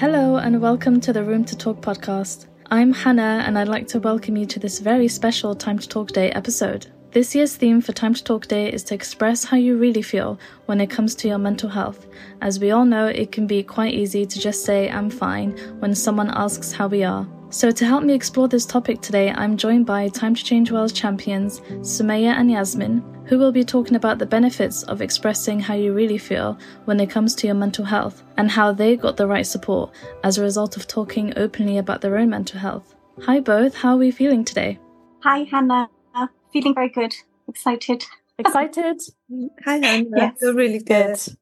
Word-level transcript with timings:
Hello, 0.00 0.36
and 0.36 0.62
welcome 0.62 0.98
to 1.02 1.12
the 1.12 1.22
Room 1.22 1.44
to 1.44 1.54
Talk 1.54 1.82
podcast. 1.82 2.46
I'm 2.70 2.90
Hanna, 2.90 3.44
and 3.46 3.58
I'd 3.58 3.68
like 3.68 3.86
to 3.88 4.00
welcome 4.00 4.34
you 4.34 4.46
to 4.46 4.58
this 4.58 4.78
very 4.78 5.08
special 5.08 5.54
Time 5.54 5.78
to 5.78 5.86
Talk 5.86 6.12
Day 6.12 6.30
episode. 6.30 6.86
This 7.10 7.34
year's 7.34 7.54
theme 7.54 7.82
for 7.82 7.92
Time 7.92 8.14
to 8.14 8.24
Talk 8.24 8.46
Day 8.46 8.72
is 8.72 8.82
to 8.84 8.94
express 8.94 9.44
how 9.44 9.58
you 9.58 9.76
really 9.76 10.00
feel 10.00 10.40
when 10.64 10.80
it 10.80 10.88
comes 10.88 11.14
to 11.16 11.28
your 11.28 11.36
mental 11.36 11.68
health. 11.68 12.06
As 12.40 12.58
we 12.58 12.70
all 12.70 12.86
know, 12.86 13.08
it 13.08 13.30
can 13.30 13.46
be 13.46 13.62
quite 13.62 13.92
easy 13.92 14.24
to 14.24 14.40
just 14.40 14.64
say, 14.64 14.88
I'm 14.88 15.10
fine, 15.10 15.50
when 15.80 15.94
someone 15.94 16.30
asks 16.30 16.72
how 16.72 16.88
we 16.88 17.04
are. 17.04 17.28
So, 17.52 17.72
to 17.72 17.84
help 17.84 18.04
me 18.04 18.14
explore 18.14 18.46
this 18.46 18.64
topic 18.64 19.00
today, 19.00 19.32
I'm 19.32 19.56
joined 19.56 19.84
by 19.84 20.08
Time 20.08 20.36
to 20.36 20.44
Change 20.44 20.70
Wales 20.70 20.92
champions 20.92 21.58
Somaia 21.80 22.32
and 22.36 22.48
Yasmin, 22.48 23.02
who 23.26 23.40
will 23.40 23.50
be 23.50 23.64
talking 23.64 23.96
about 23.96 24.18
the 24.18 24.26
benefits 24.26 24.84
of 24.84 25.02
expressing 25.02 25.58
how 25.58 25.74
you 25.74 25.92
really 25.92 26.16
feel 26.16 26.56
when 26.84 27.00
it 27.00 27.10
comes 27.10 27.34
to 27.34 27.48
your 27.48 27.56
mental 27.56 27.84
health 27.84 28.22
and 28.36 28.48
how 28.48 28.72
they 28.72 28.96
got 28.96 29.16
the 29.16 29.26
right 29.26 29.46
support 29.46 29.90
as 30.22 30.38
a 30.38 30.42
result 30.42 30.76
of 30.76 30.86
talking 30.86 31.32
openly 31.36 31.78
about 31.78 32.00
their 32.00 32.18
own 32.18 32.30
mental 32.30 32.60
health. 32.60 32.94
Hi, 33.22 33.40
both. 33.40 33.74
How 33.74 33.94
are 33.94 33.98
we 33.98 34.12
feeling 34.12 34.44
today? 34.44 34.78
Hi, 35.24 35.38
Hanna. 35.50 35.90
Feeling 36.52 36.74
very 36.74 36.88
good. 36.88 37.16
Excited. 37.48 38.04
Excited? 38.38 39.00
Hi, 39.64 39.78
Hanna. 39.84 40.08
Yes. 40.16 40.38
Feel 40.38 40.54
really 40.54 40.78
good. 40.78 41.16
Good. 41.16 41.36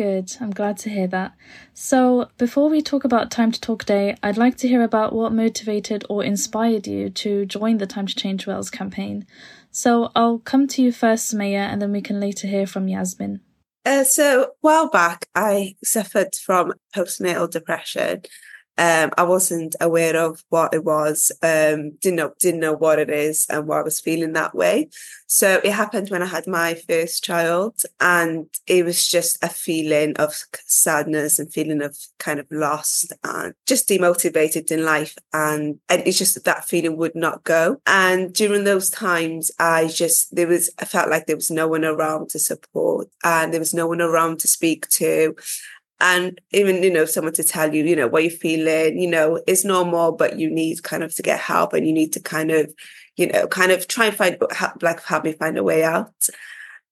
I'm 0.00 0.50
glad 0.50 0.78
to 0.78 0.90
hear 0.90 1.06
that. 1.08 1.34
So, 1.72 2.28
before 2.38 2.68
we 2.68 2.82
talk 2.82 3.04
about 3.04 3.30
Time 3.30 3.52
to 3.52 3.60
Talk 3.60 3.84
Day, 3.84 4.16
I'd 4.22 4.36
like 4.36 4.56
to 4.58 4.68
hear 4.68 4.82
about 4.82 5.12
what 5.12 5.32
motivated 5.32 6.04
or 6.08 6.24
inspired 6.24 6.86
you 6.86 7.10
to 7.10 7.46
join 7.46 7.78
the 7.78 7.86
Time 7.86 8.06
to 8.06 8.14
Change 8.14 8.46
Wales 8.46 8.70
campaign. 8.70 9.26
So, 9.70 10.10
I'll 10.16 10.38
come 10.38 10.66
to 10.68 10.82
you 10.82 10.92
first, 10.92 11.32
Somaia, 11.32 11.68
and 11.70 11.80
then 11.80 11.92
we 11.92 12.00
can 12.00 12.20
later 12.20 12.46
hear 12.48 12.66
from 12.66 12.88
Yasmin. 12.88 13.40
Uh, 13.84 14.04
so, 14.04 14.42
a 14.42 14.48
while 14.62 14.88
back, 14.88 15.28
I 15.34 15.76
suffered 15.84 16.34
from 16.34 16.72
postnatal 16.94 17.50
depression. 17.50 18.22
Um, 18.76 19.10
I 19.16 19.22
wasn't 19.22 19.76
aware 19.80 20.16
of 20.16 20.42
what 20.48 20.74
it 20.74 20.84
was. 20.84 21.30
Um, 21.42 21.92
didn't 22.00 22.16
know 22.16 22.32
didn't 22.40 22.60
know 22.60 22.74
what 22.74 22.98
it 22.98 23.10
is 23.10 23.46
and 23.48 23.66
why 23.66 23.80
I 23.80 23.82
was 23.82 24.00
feeling 24.00 24.32
that 24.32 24.54
way. 24.54 24.88
So 25.26 25.60
it 25.64 25.72
happened 25.72 26.10
when 26.10 26.22
I 26.22 26.26
had 26.26 26.46
my 26.46 26.74
first 26.74 27.24
child, 27.24 27.82
and 28.00 28.46
it 28.66 28.84
was 28.84 29.08
just 29.08 29.42
a 29.42 29.48
feeling 29.48 30.16
of 30.16 30.34
sadness 30.66 31.38
and 31.38 31.52
feeling 31.52 31.82
of 31.82 31.96
kind 32.18 32.38
of 32.38 32.46
lost 32.50 33.12
and 33.22 33.54
just 33.66 33.88
demotivated 33.88 34.70
in 34.70 34.84
life. 34.84 35.16
And 35.32 35.78
and 35.88 36.02
it's 36.06 36.18
just 36.18 36.34
that 36.34 36.44
that 36.44 36.64
feeling 36.64 36.96
would 36.96 37.14
not 37.14 37.44
go. 37.44 37.80
And 37.86 38.32
during 38.32 38.64
those 38.64 38.90
times, 38.90 39.50
I 39.58 39.88
just 39.88 40.34
there 40.34 40.48
was 40.48 40.70
I 40.78 40.84
felt 40.84 41.10
like 41.10 41.26
there 41.26 41.36
was 41.36 41.50
no 41.50 41.68
one 41.68 41.84
around 41.84 42.30
to 42.30 42.38
support, 42.38 43.08
and 43.22 43.52
there 43.52 43.60
was 43.60 43.74
no 43.74 43.86
one 43.86 44.00
around 44.00 44.40
to 44.40 44.48
speak 44.48 44.88
to 44.90 45.34
and 46.00 46.40
even 46.50 46.82
you 46.82 46.92
know 46.92 47.04
someone 47.04 47.32
to 47.32 47.44
tell 47.44 47.72
you 47.72 47.84
you 47.84 47.96
know 47.96 48.08
what 48.08 48.22
you're 48.22 48.30
feeling 48.30 49.00
you 49.00 49.08
know 49.08 49.40
it's 49.46 49.64
normal 49.64 50.12
but 50.12 50.38
you 50.38 50.50
need 50.50 50.82
kind 50.82 51.02
of 51.02 51.14
to 51.14 51.22
get 51.22 51.38
help 51.38 51.72
and 51.72 51.86
you 51.86 51.92
need 51.92 52.12
to 52.12 52.20
kind 52.20 52.50
of 52.50 52.72
you 53.16 53.26
know 53.26 53.46
kind 53.46 53.72
of 53.72 53.86
try 53.86 54.06
and 54.06 54.16
find 54.16 54.36
help 54.52 54.82
like 54.82 55.02
help 55.04 55.24
me 55.24 55.32
find 55.32 55.56
a 55.56 55.62
way 55.62 55.84
out. 55.84 56.12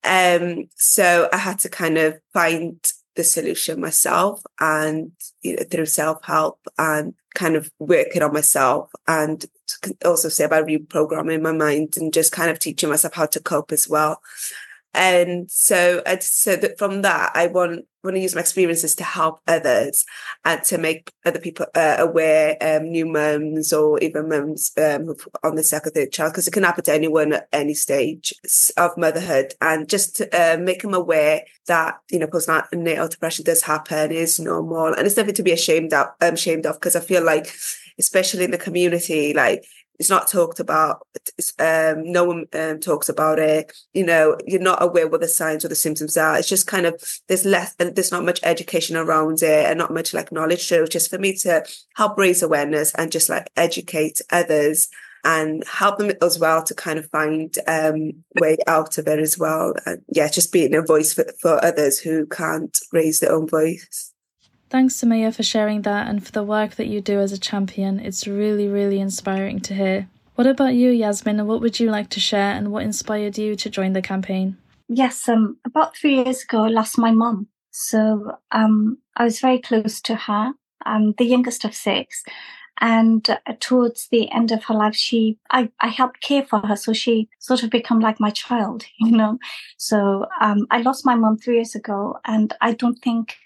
Um 0.04 0.68
so 0.76 1.28
i 1.32 1.36
had 1.36 1.58
to 1.60 1.68
kind 1.68 1.98
of 1.98 2.18
find 2.32 2.78
the 3.14 3.24
solution 3.24 3.80
myself 3.80 4.42
and 4.58 5.12
you 5.42 5.56
know 5.56 5.64
through 5.70 5.86
self-help 5.86 6.58
and 6.78 7.14
kind 7.34 7.56
of 7.56 7.70
working 7.78 8.22
on 8.22 8.32
myself 8.32 8.90
and 9.06 9.46
also 10.04 10.28
say 10.28 10.44
about 10.44 10.66
reprogramming 10.66 11.42
my 11.42 11.52
mind 11.52 11.94
and 11.96 12.12
just 12.12 12.32
kind 12.32 12.50
of 12.50 12.58
teaching 12.58 12.88
myself 12.88 13.14
how 13.14 13.26
to 13.26 13.40
cope 13.40 13.72
as 13.72 13.88
well 13.88 14.20
and 14.94 15.50
so, 15.50 16.02
so 16.20 16.56
that 16.56 16.78
from 16.78 17.02
that, 17.02 17.32
I 17.34 17.46
want 17.46 17.86
want 18.04 18.16
to 18.16 18.20
use 18.20 18.34
my 18.34 18.40
experiences 18.40 18.96
to 18.96 19.04
help 19.04 19.40
others 19.46 20.04
and 20.44 20.62
to 20.64 20.76
make 20.76 21.12
other 21.24 21.38
people 21.38 21.66
uh, 21.74 21.96
aware, 21.98 22.56
um, 22.60 22.90
new 22.90 23.06
mums 23.06 23.72
or 23.72 23.98
even 24.00 24.28
mums 24.28 24.72
um, 24.76 25.14
on 25.44 25.54
the 25.54 25.62
second, 25.62 25.92
third 25.92 26.10
child, 26.10 26.32
because 26.32 26.48
it 26.48 26.52
can 26.52 26.64
happen 26.64 26.82
to 26.84 26.92
anyone 26.92 27.32
at 27.32 27.48
any 27.52 27.74
stage 27.74 28.34
of 28.76 28.96
motherhood, 28.96 29.54
and 29.60 29.88
just 29.88 30.16
to 30.16 30.28
uh, 30.32 30.58
make 30.58 30.82
them 30.82 30.94
aware 30.94 31.42
that 31.66 31.98
you 32.10 32.18
know 32.18 32.26
postnatal 32.26 33.08
depression 33.08 33.44
does 33.44 33.62
happen, 33.62 34.10
is 34.10 34.40
normal, 34.40 34.92
and 34.92 35.06
it's 35.06 35.16
nothing 35.16 35.34
to 35.34 35.42
be 35.42 35.52
ashamed 35.52 35.92
of. 35.94 36.08
Um, 36.20 36.34
ashamed 36.34 36.66
of, 36.66 36.76
because 36.76 36.96
I 36.96 37.00
feel 37.00 37.24
like, 37.24 37.54
especially 37.98 38.44
in 38.44 38.50
the 38.50 38.58
community, 38.58 39.32
like 39.32 39.64
it's 39.98 40.10
not 40.10 40.28
talked 40.28 40.58
about. 40.58 41.06
Um, 41.58 42.10
no 42.10 42.24
one 42.24 42.46
um, 42.54 42.80
talks 42.80 43.08
about 43.08 43.38
it. 43.38 43.72
You 43.94 44.04
know, 44.04 44.36
you're 44.46 44.60
not 44.60 44.82
aware 44.82 45.06
what 45.06 45.20
the 45.20 45.28
signs 45.28 45.64
or 45.64 45.68
the 45.68 45.74
symptoms 45.74 46.16
are. 46.16 46.38
It's 46.38 46.48
just 46.48 46.66
kind 46.66 46.86
of 46.86 47.00
there's 47.28 47.44
less 47.44 47.74
there's 47.76 48.12
not 48.12 48.24
much 48.24 48.40
education 48.42 48.96
around 48.96 49.42
it 49.42 49.66
and 49.66 49.78
not 49.78 49.92
much 49.92 50.14
like 50.14 50.32
knowledge. 50.32 50.66
So 50.66 50.86
just 50.86 51.10
for 51.10 51.18
me 51.18 51.36
to 51.38 51.64
help 51.94 52.18
raise 52.18 52.42
awareness 52.42 52.92
and 52.94 53.12
just 53.12 53.28
like 53.28 53.50
educate 53.56 54.20
others 54.30 54.88
and 55.24 55.62
help 55.68 55.98
them 55.98 56.10
as 56.20 56.38
well 56.38 56.64
to 56.64 56.74
kind 56.74 56.98
of 56.98 57.08
find 57.10 57.56
um 57.68 58.12
way 58.40 58.56
out 58.66 58.98
of 58.98 59.06
it 59.06 59.18
as 59.18 59.38
well. 59.38 59.74
And 59.86 60.02
yeah, 60.08 60.28
just 60.28 60.52
being 60.52 60.74
a 60.74 60.82
voice 60.82 61.12
for, 61.12 61.26
for 61.40 61.64
others 61.64 61.98
who 61.98 62.26
can't 62.26 62.76
raise 62.92 63.20
their 63.20 63.32
own 63.32 63.46
voice. 63.46 64.11
Thanks, 64.72 64.94
Somaia, 64.94 65.36
for 65.36 65.42
sharing 65.42 65.82
that 65.82 66.08
and 66.08 66.24
for 66.24 66.32
the 66.32 66.42
work 66.42 66.76
that 66.76 66.86
you 66.86 67.02
do 67.02 67.20
as 67.20 67.30
a 67.30 67.38
champion. 67.38 68.00
It's 68.00 68.26
really, 68.26 68.68
really 68.68 69.00
inspiring 69.00 69.60
to 69.60 69.74
hear. 69.74 70.08
What 70.34 70.46
about 70.46 70.72
you, 70.72 70.88
Yasmin, 70.88 71.46
what 71.46 71.60
would 71.60 71.78
you 71.78 71.90
like 71.90 72.08
to 72.08 72.20
share 72.20 72.54
and 72.54 72.72
what 72.72 72.82
inspired 72.82 73.36
you 73.36 73.54
to 73.54 73.68
join 73.68 73.92
the 73.92 74.00
campaign? 74.00 74.56
Yes, 74.88 75.28
um, 75.28 75.58
about 75.66 75.94
three 75.94 76.14
years 76.14 76.44
ago, 76.44 76.64
I 76.64 76.68
lost 76.68 76.96
my 76.96 77.10
mum. 77.10 77.48
So 77.70 78.38
um, 78.50 78.96
I 79.14 79.24
was 79.24 79.40
very 79.40 79.58
close 79.58 80.00
to 80.00 80.14
her, 80.14 80.54
um, 80.86 81.12
the 81.18 81.26
youngest 81.26 81.66
of 81.66 81.74
six. 81.74 82.24
And 82.80 83.28
uh, 83.28 83.36
towards 83.60 84.08
the 84.08 84.32
end 84.32 84.52
of 84.52 84.64
her 84.64 84.74
life, 84.74 84.96
she, 84.96 85.36
I, 85.50 85.70
I 85.80 85.88
helped 85.88 86.22
care 86.22 86.46
for 86.46 86.60
her. 86.60 86.76
So 86.76 86.94
she 86.94 87.28
sort 87.40 87.62
of 87.62 87.68
become 87.68 88.00
like 88.00 88.18
my 88.18 88.30
child, 88.30 88.86
you 88.98 89.10
know. 89.10 89.38
So 89.76 90.24
um, 90.40 90.66
I 90.70 90.80
lost 90.80 91.04
my 91.04 91.14
mum 91.14 91.36
three 91.36 91.56
years 91.56 91.74
ago, 91.74 92.16
and 92.24 92.54
I 92.62 92.72
don't 92.72 92.98
think 93.00 93.36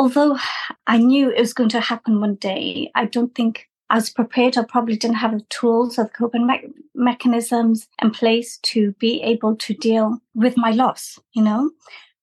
although 0.00 0.38
I 0.86 0.96
knew 0.96 1.30
it 1.30 1.40
was 1.40 1.52
going 1.52 1.68
to 1.70 1.80
happen 1.80 2.20
one 2.20 2.36
day, 2.36 2.90
I 2.94 3.04
don't 3.04 3.34
think 3.34 3.68
I 3.90 3.96
was 3.96 4.08
prepared. 4.08 4.56
I 4.56 4.64
probably 4.64 4.96
didn't 4.96 5.16
have 5.16 5.32
the 5.32 5.44
tools 5.50 5.98
or 5.98 6.08
coping 6.08 6.46
me- 6.46 6.72
mechanisms 6.94 7.86
in 8.00 8.10
place 8.10 8.56
to 8.62 8.92
be 8.92 9.20
able 9.20 9.56
to 9.56 9.74
deal 9.74 10.18
with 10.34 10.56
my 10.56 10.70
loss, 10.70 11.18
you 11.34 11.42
know? 11.42 11.70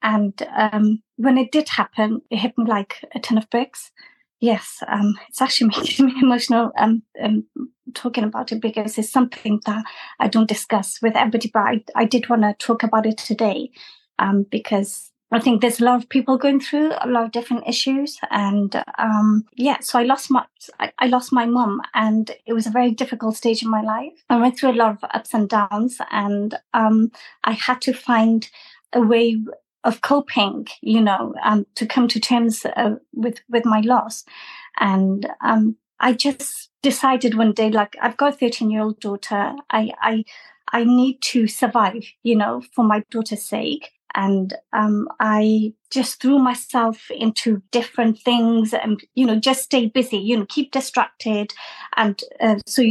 And 0.02 0.34
um, 0.56 1.04
when 1.18 1.38
it 1.38 1.52
did 1.52 1.70
happen, 1.70 2.24
it 2.32 2.38
hit 2.38 2.58
me 2.58 2.66
like 2.66 3.06
a 3.14 3.20
ton 3.20 3.38
of 3.38 3.48
bricks. 3.52 3.92
Yes, 4.40 4.82
um, 4.88 5.14
it's 5.30 5.42
actually 5.42 5.68
making 5.78 6.08
me 6.08 6.16
emotional 6.20 6.72
um, 6.80 7.04
um, 7.22 7.46
talking 7.94 8.24
about 8.24 8.52
it 8.52 8.60
because 8.60 8.98
it's 8.98 9.12
something 9.12 9.62
that 9.68 9.86
I 10.20 10.30
don't 10.30 10.50
discuss 10.50 11.00
with 11.04 11.16
everybody, 11.16 11.52
but 11.54 11.60
I, 11.60 11.84
I 11.96 12.06
did 12.06 12.28
want 12.28 12.42
to 12.42 12.56
talk 12.58 12.82
about 12.82 13.06
it 13.06 13.20
today 13.20 13.70
um, 14.18 14.48
because 14.50 15.12
I 15.32 15.40
think 15.40 15.62
there's 15.62 15.82
a 15.82 15.84
lot 15.84 16.02
of 16.02 16.10
people 16.10 16.38
going 16.38 16.62
through 16.62 16.94
a 17.02 17.08
lot 17.08 17.26
of 17.26 17.32
different 17.32 17.68
issues, 17.68 18.18
and 18.32 18.82
um, 18.98 19.46
yeah. 19.56 19.80
So 19.82 20.00
I 20.00 20.04
lost 20.04 20.32
my 20.32 20.46
I, 20.80 20.92
I 21.00 21.08
lost 21.08 21.34
my 21.34 21.46
mum, 21.46 21.82
and 21.94 22.32
it 22.46 22.54
was 22.54 22.66
a 22.66 22.72
very 22.72 22.92
difficult 22.92 23.36
stage 23.36 23.62
in 23.62 23.70
my 23.70 23.82
life. 23.82 24.14
I 24.30 24.38
went 24.38 24.58
through 24.58 24.72
a 24.72 24.82
lot 24.82 24.92
of 24.92 25.10
ups 25.14 25.34
and 25.34 25.50
downs, 25.50 25.98
and 26.12 26.58
um, 26.74 27.12
I 27.44 27.52
had 27.52 27.82
to 27.82 27.94
find 27.94 28.50
a 28.94 29.02
way 29.02 29.38
of 29.84 30.02
coping, 30.02 30.68
you 30.82 31.02
know, 31.02 31.34
um, 31.44 31.66
to 31.76 31.86
come 31.86 32.08
to 32.08 32.20
terms 32.22 32.66
uh, 32.66 32.96
with 33.14 33.42
with 33.50 33.66
my 33.66 33.82
loss, 33.82 34.24
and 34.80 35.28
um, 35.44 35.76
I 36.00 36.14
just 36.14 36.70
decided 36.82 37.36
one 37.36 37.52
day, 37.52 37.70
like 37.70 37.98
I've 38.02 38.16
got 38.16 38.34
a 38.34 38.38
13 38.38 38.72
year 38.72 38.82
old 38.82 39.02
daughter, 39.02 39.56
I 39.70 39.92
I 40.02 40.24
I 40.72 40.86
need 40.86 41.22
to 41.24 41.48
survive, 41.48 42.06
you 42.24 42.36
know, 42.38 42.62
for 42.74 42.86
my 42.86 43.04
daughter's 43.12 43.44
sake 43.44 43.92
and 44.18 44.56
um, 44.74 45.08
I 45.20 45.74
just 45.92 46.20
threw 46.20 46.40
myself 46.40 47.10
into 47.12 47.62
different 47.72 48.20
things 48.20 48.74
and 48.74 49.00
you 49.14 49.26
know 49.26 49.40
just 49.40 49.64
stay 49.64 49.86
busy 49.86 50.18
you 50.18 50.36
know 50.36 50.46
keep 50.50 50.72
distracted. 50.72 51.54
And 51.96 52.22
uh, 52.42 52.56
so 52.66 52.84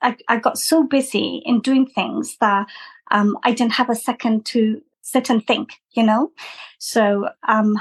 I, 0.00 0.16
I, 0.28 0.38
got 0.38 0.56
so 0.56 0.84
busy 0.84 1.42
in 1.44 1.60
doing 1.60 1.86
things 1.86 2.36
that 2.40 2.68
um, 3.10 3.36
I 3.42 3.52
didn't 3.52 3.72
have 3.72 3.90
a 3.90 3.96
second 3.96 4.46
to 4.46 4.80
sit 5.02 5.28
and 5.28 5.44
think 5.46 5.70
you 5.92 6.04
know? 6.04 6.30
So 6.78 7.28
um, 7.48 7.76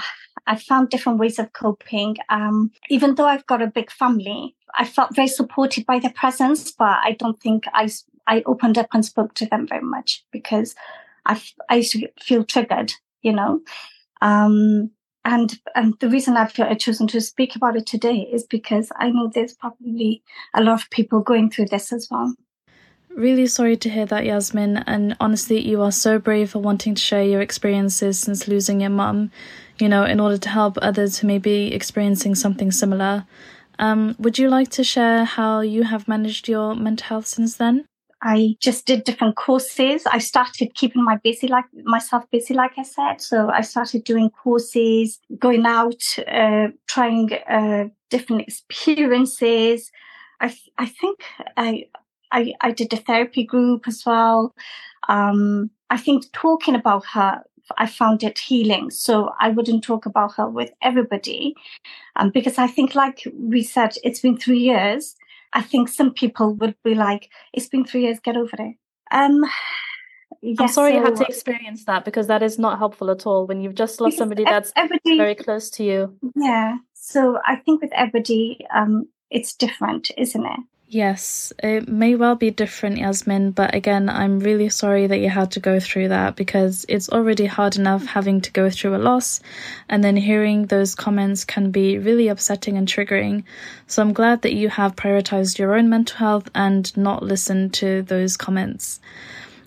I 0.48 0.56
found 0.56 0.90
different 0.90 1.20
ways 1.20 1.38
of 1.38 1.54
coping. 1.54 2.18
Um, 2.30 2.72
even 2.90 3.16
though 3.16 3.28
I've 3.28 3.46
got 3.46 3.62
a 3.62 3.68
big 3.68 3.92
family 3.92 4.56
I 4.76 4.86
felt 4.86 5.16
very 5.16 5.28
supported 5.28 5.86
by 5.86 6.00
their 6.00 6.14
presence 6.14 6.72
but 6.72 6.98
I 7.04 7.16
don't 7.20 7.40
think 7.40 7.66
I 7.74 7.90
I 8.26 8.44
opened 8.46 8.78
up 8.78 8.88
and 8.94 9.06
spoke 9.06 9.36
to 9.36 9.46
them 9.46 9.68
very 9.68 9.84
much 9.84 10.26
because 10.32 10.76
I, 11.28 11.42
I 11.70 11.76
used 11.78 11.92
to 11.92 12.08
feel 12.20 12.44
triggered, 12.44 12.94
you 13.22 13.34
know. 13.34 13.62
Um, 14.22 14.92
and 15.26 15.60
and 15.76 15.94
the 16.00 16.10
reason 16.10 16.38
I've 16.38 16.54
chosen 16.80 17.06
to 17.08 17.20
speak 17.20 17.56
about 17.56 17.76
it 17.76 17.86
today 17.86 18.28
is 18.32 18.46
because 18.46 18.92
I 18.96 19.10
know 19.10 19.30
there's 19.32 19.54
probably 19.54 20.24
a 20.56 20.64
lot 20.64 20.82
of 20.82 20.90
people 20.90 21.20
going 21.20 21.50
through 21.52 21.66
this 21.66 21.92
as 21.92 22.08
well. 22.10 22.34
Really 23.10 23.48
sorry 23.48 23.76
to 23.78 23.90
hear 23.90 24.06
that, 24.06 24.26
Yasmin. 24.26 24.78
And 24.78 25.18
honestly, 25.20 25.60
you 25.60 25.82
are 25.82 25.92
so 25.92 26.18
brave 26.20 26.52
for 26.52 26.60
wanting 26.60 26.96
to 26.96 27.02
share 27.02 27.24
your 27.24 27.42
experiences 27.42 28.20
since 28.20 28.48
losing 28.48 28.82
your 28.82 28.92
mum, 28.92 29.32
you 29.80 29.90
know, 29.90 30.06
in 30.06 30.20
order 30.20 30.38
to 30.38 30.50
help 30.50 30.78
others 30.82 31.18
who 31.18 31.28
may 31.28 31.40
be 31.40 31.74
experiencing 31.74 32.36
something 32.36 32.72
similar. 32.72 33.26
Um, 33.80 34.16
would 34.20 34.38
you 34.38 34.50
like 34.50 34.70
to 34.70 34.84
share 34.84 35.26
how 35.26 35.62
you 35.62 35.84
have 35.84 36.08
managed 36.08 36.48
your 36.48 36.76
mental 36.76 37.08
health 37.08 37.28
since 37.28 37.56
then? 37.56 37.86
I 38.22 38.56
just 38.60 38.86
did 38.88 39.04
different 39.04 39.36
courses. 39.36 40.06
I 40.08 40.18
started 40.18 40.74
keeping 40.74 41.04
my 41.04 41.18
busy 41.18 41.48
like 41.48 41.66
myself 41.84 42.24
busy, 42.32 42.54
like 42.54 42.78
I 42.78 42.84
said. 42.84 43.22
So 43.22 43.50
I 43.50 43.62
started 43.62 44.04
doing 44.04 44.32
courses, 44.32 45.20
going 45.38 45.66
out, 45.66 46.02
uh, 46.28 46.70
trying 46.88 47.34
uh, 47.48 47.90
different 48.10 48.42
experiences. 48.44 49.92
I 50.42 50.56
I 50.78 50.88
think 50.88 51.20
I 51.58 51.86
I 52.32 52.54
I 52.62 52.72
did 52.72 52.92
a 52.94 52.98
therapy 52.98 53.44
group 53.44 53.88
as 53.88 54.04
well. 54.06 54.56
Um, 55.10 55.70
I 55.90 55.98
think 55.98 56.26
talking 56.34 56.76
about 56.76 57.06
her, 57.14 57.44
I 57.78 57.86
found 57.86 58.24
it 58.24 58.40
healing. 58.40 58.90
So 58.90 59.32
I 59.40 59.50
wouldn't 59.50 59.84
talk 59.84 60.06
about 60.06 60.34
her 60.36 60.50
with 60.50 60.72
everybody, 60.82 61.56
um, 62.16 62.32
because 62.32 62.58
I 62.58 62.68
think, 62.68 62.96
like 62.96 63.22
we 63.34 63.64
said, 63.64 63.96
it's 64.04 64.22
been 64.22 64.38
three 64.38 64.60
years 64.60 65.16
I 65.54 65.62
think 65.62 65.90
some 65.90 66.14
people 66.14 66.54
would 66.56 66.76
be 66.84 66.96
like, 66.96 67.30
it's 67.54 67.68
been 67.68 67.86
three 67.86 68.04
years, 68.04 68.20
get 68.20 68.38
over 68.38 68.56
it. 68.60 68.76
Um, 69.12 69.44
I'm 70.60 70.68
sorry 70.68 70.92
so, 70.92 70.98
you 70.98 71.04
had 71.04 71.16
to 71.18 71.26
experience 71.26 71.86
that 71.86 72.06
because 72.06 72.28
that 72.28 72.44
is 72.44 72.60
not 72.60 72.78
helpful 72.78 73.10
at 73.10 73.26
all 73.26 73.48
when 73.48 73.62
you've 73.62 73.76
just 73.76 74.00
lost 74.02 74.18
somebody 74.18 74.44
that's 74.44 74.72
everybody, 74.76 75.18
very 75.18 75.36
close 75.36 75.70
to 75.72 75.84
you. 75.84 76.18
Yeah. 76.36 76.78
So 76.94 77.40
I 77.46 77.56
think 77.56 77.82
with 77.82 77.92
everybody, 77.94 78.66
um, 78.74 79.08
it's 79.30 79.56
different, 79.56 80.12
isn't 80.18 80.46
it? 80.46 80.60
Yes, 80.90 81.52
it 81.62 81.90
may 81.90 82.16
well 82.16 82.36
be 82.36 82.50
different, 82.50 82.98
Yasmin, 82.98 83.52
but 83.52 83.76
again, 83.76 84.08
I'm 84.08 84.40
really 84.40 84.70
sorry 84.70 85.06
that 85.08 85.20
you 85.20 85.30
had 85.30 85.52
to 85.52 85.60
go 85.60 85.82
through 85.82 86.08
that 86.08 86.38
because 86.38 86.86
it's 86.88 87.10
already 87.10 87.46
hard 87.46 87.76
enough 87.76 88.06
having 88.06 88.40
to 88.40 88.52
go 88.54 88.70
through 88.70 88.96
a 88.96 88.98
loss, 88.98 89.42
and 89.90 90.02
then 90.02 90.16
hearing 90.16 90.68
those 90.68 90.96
comments 90.96 91.44
can 91.44 91.72
be 91.72 91.98
really 91.98 92.30
upsetting 92.30 92.78
and 92.78 92.88
triggering. 92.88 93.44
So 93.88 94.02
I'm 94.02 94.14
glad 94.14 94.44
that 94.44 94.54
you 94.54 94.70
have 94.70 94.96
prioritized 94.96 95.58
your 95.58 95.76
own 95.76 95.90
mental 95.90 96.20
health 96.20 96.50
and 96.56 96.96
not 96.96 97.22
listened 97.22 97.74
to 97.76 98.04
those 98.04 98.38
comments. 98.38 99.02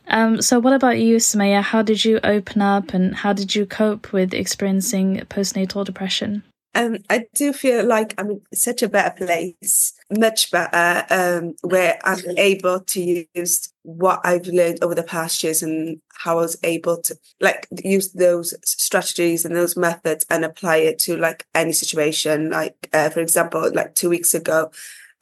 Um, 0.08 0.40
so, 0.40 0.58
what 0.58 0.72
about 0.72 0.98
you, 0.98 1.16
Somaia? 1.16 1.60
How 1.60 1.82
did 1.82 2.02
you 2.02 2.18
open 2.24 2.62
up 2.62 2.94
and 2.94 3.14
how 3.14 3.34
did 3.34 3.54
you 3.54 3.66
cope 3.66 4.14
with 4.14 4.32
experiencing 4.32 5.18
postnatal 5.28 5.84
depression? 5.84 6.44
Um, 6.74 6.98
I 7.10 7.26
do 7.34 7.52
feel 7.52 7.84
like 7.84 8.14
I'm 8.16 8.30
in 8.30 8.42
such 8.54 8.82
a 8.82 8.88
better 8.88 9.26
place, 9.26 9.92
much 10.10 10.52
better, 10.52 11.04
um, 11.10 11.54
where 11.62 11.98
I'm 12.04 12.20
able 12.38 12.80
to 12.80 13.24
use 13.34 13.72
what 13.82 14.20
I've 14.22 14.46
learned 14.46 14.78
over 14.82 14.94
the 14.94 15.02
past 15.02 15.42
years 15.42 15.62
and 15.62 16.00
how 16.14 16.38
I 16.38 16.42
was 16.42 16.56
able 16.62 16.98
to 17.02 17.16
like 17.40 17.66
use 17.82 18.12
those 18.12 18.54
strategies 18.64 19.44
and 19.44 19.56
those 19.56 19.76
methods 19.76 20.24
and 20.30 20.44
apply 20.44 20.76
it 20.76 21.00
to 21.00 21.16
like 21.16 21.44
any 21.54 21.72
situation. 21.72 22.50
Like, 22.50 22.88
uh, 22.92 23.10
for 23.10 23.20
example, 23.20 23.68
like 23.74 23.96
two 23.96 24.08
weeks 24.10 24.32
ago, 24.32 24.70